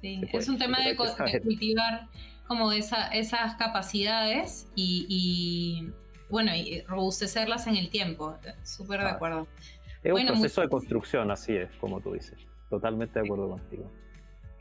Sí, 0.00 0.20
es 0.32 0.48
un 0.48 0.56
tema 0.56 0.78
de, 0.80 0.96
cultivar 0.96 2.08
como 2.46 2.72
esa, 2.72 3.08
esas 3.08 3.56
capacidades 3.56 4.68
y, 4.74 5.88
bueno, 6.30 6.54
y 6.54 6.80
robustecerlas 6.82 7.66
en 7.66 7.76
el 7.76 7.90
tiempo, 7.90 8.36
súper 8.62 9.00
de 9.00 9.08
acuerdo. 9.08 9.46
Es 10.02 10.12
un 10.12 10.26
proceso 10.26 10.62
de 10.62 10.68
construcción, 10.68 11.30
así 11.30 11.54
es, 11.54 11.70
como 11.80 12.00
tú 12.00 12.14
dices, 12.14 12.38
totalmente 12.70 13.20
de 13.20 13.26
acuerdo 13.26 13.50
contigo. 13.50 13.90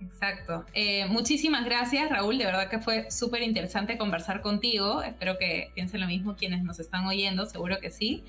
Exacto. 0.02 0.66
Eh, 0.74 1.06
muchísimas 1.08 1.66
gracias, 1.66 2.10
Raúl. 2.10 2.38
De 2.38 2.46
verdad 2.46 2.70
que 2.70 2.80
fue 2.80 3.12
súper 3.12 3.42
interesante 3.42 3.98
conversar 3.98 4.42
contigo. 4.42 5.02
Espero 5.02 5.38
que 5.38 5.72
piensen 5.76 6.02
lo 6.02 6.08
mismo 6.08 6.36
quienes 6.36 6.64
nos 6.64 6.80
están 6.80 7.06
oyendo, 7.06 7.46
seguro 7.46 7.80
que 7.80 7.92
sí. 7.92 8.24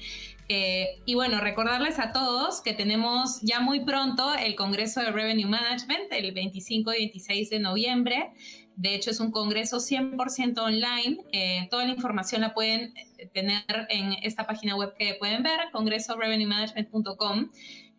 Eh, 0.48 1.00
y 1.04 1.14
bueno, 1.14 1.40
recordarles 1.40 2.00
a 2.00 2.12
todos 2.12 2.60
que 2.60 2.74
tenemos 2.74 3.40
ya 3.42 3.60
muy 3.60 3.84
pronto 3.84 4.34
el 4.34 4.56
Congreso 4.56 5.00
de 5.00 5.12
Revenue 5.12 5.48
Management, 5.48 6.12
el 6.12 6.32
25 6.32 6.92
y 6.92 6.98
26 6.98 7.50
de 7.50 7.60
noviembre. 7.60 8.32
De 8.74 8.94
hecho, 8.94 9.10
es 9.10 9.20
un 9.20 9.30
congreso 9.30 9.76
100% 9.76 10.58
online. 10.58 11.18
Eh, 11.32 11.68
toda 11.70 11.84
la 11.84 11.92
información 11.92 12.40
la 12.40 12.54
pueden 12.54 12.94
tener 13.32 13.62
en 13.90 14.14
esta 14.22 14.46
página 14.46 14.74
web 14.74 14.94
que 14.98 15.14
pueden 15.20 15.42
ver, 15.42 15.60
congresorevenuemanagement.com. 15.72 17.50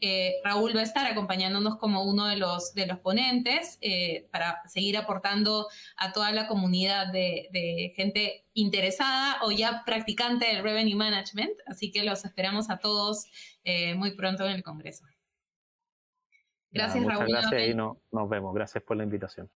Eh, 0.03 0.41
Raúl 0.43 0.75
va 0.75 0.79
a 0.79 0.83
estar 0.83 1.05
acompañándonos 1.05 1.77
como 1.77 2.03
uno 2.03 2.25
de 2.25 2.35
los, 2.35 2.73
de 2.73 2.87
los 2.87 2.97
ponentes 2.99 3.77
eh, 3.81 4.27
para 4.31 4.59
seguir 4.65 4.97
aportando 4.97 5.67
a 5.95 6.11
toda 6.11 6.31
la 6.31 6.47
comunidad 6.47 7.11
de, 7.13 7.93
gente 7.95 8.45
interesada 8.53 9.37
o 9.43 9.51
ya 9.51 9.83
practicante 9.85 10.47
del 10.47 10.63
Revenue 10.63 10.95
Management. 10.95 11.53
Así 11.67 11.91
que 11.91 12.03
los 12.03 12.25
esperamos 12.25 12.71
a 12.71 12.79
todos 12.79 13.27
eh, 13.63 13.93
muy 13.93 14.15
pronto 14.15 14.43
en 14.45 14.53
el 14.53 14.63
Congreso. 14.63 15.05
Gracias, 16.71 17.05
Raúl. 17.05 17.27
Gracias 17.27 17.67
y 17.67 17.75
nos 17.75 18.29
vemos. 18.29 18.55
Gracias 18.55 18.83
por 18.83 18.97
la 18.97 19.03
invitación. 19.03 19.51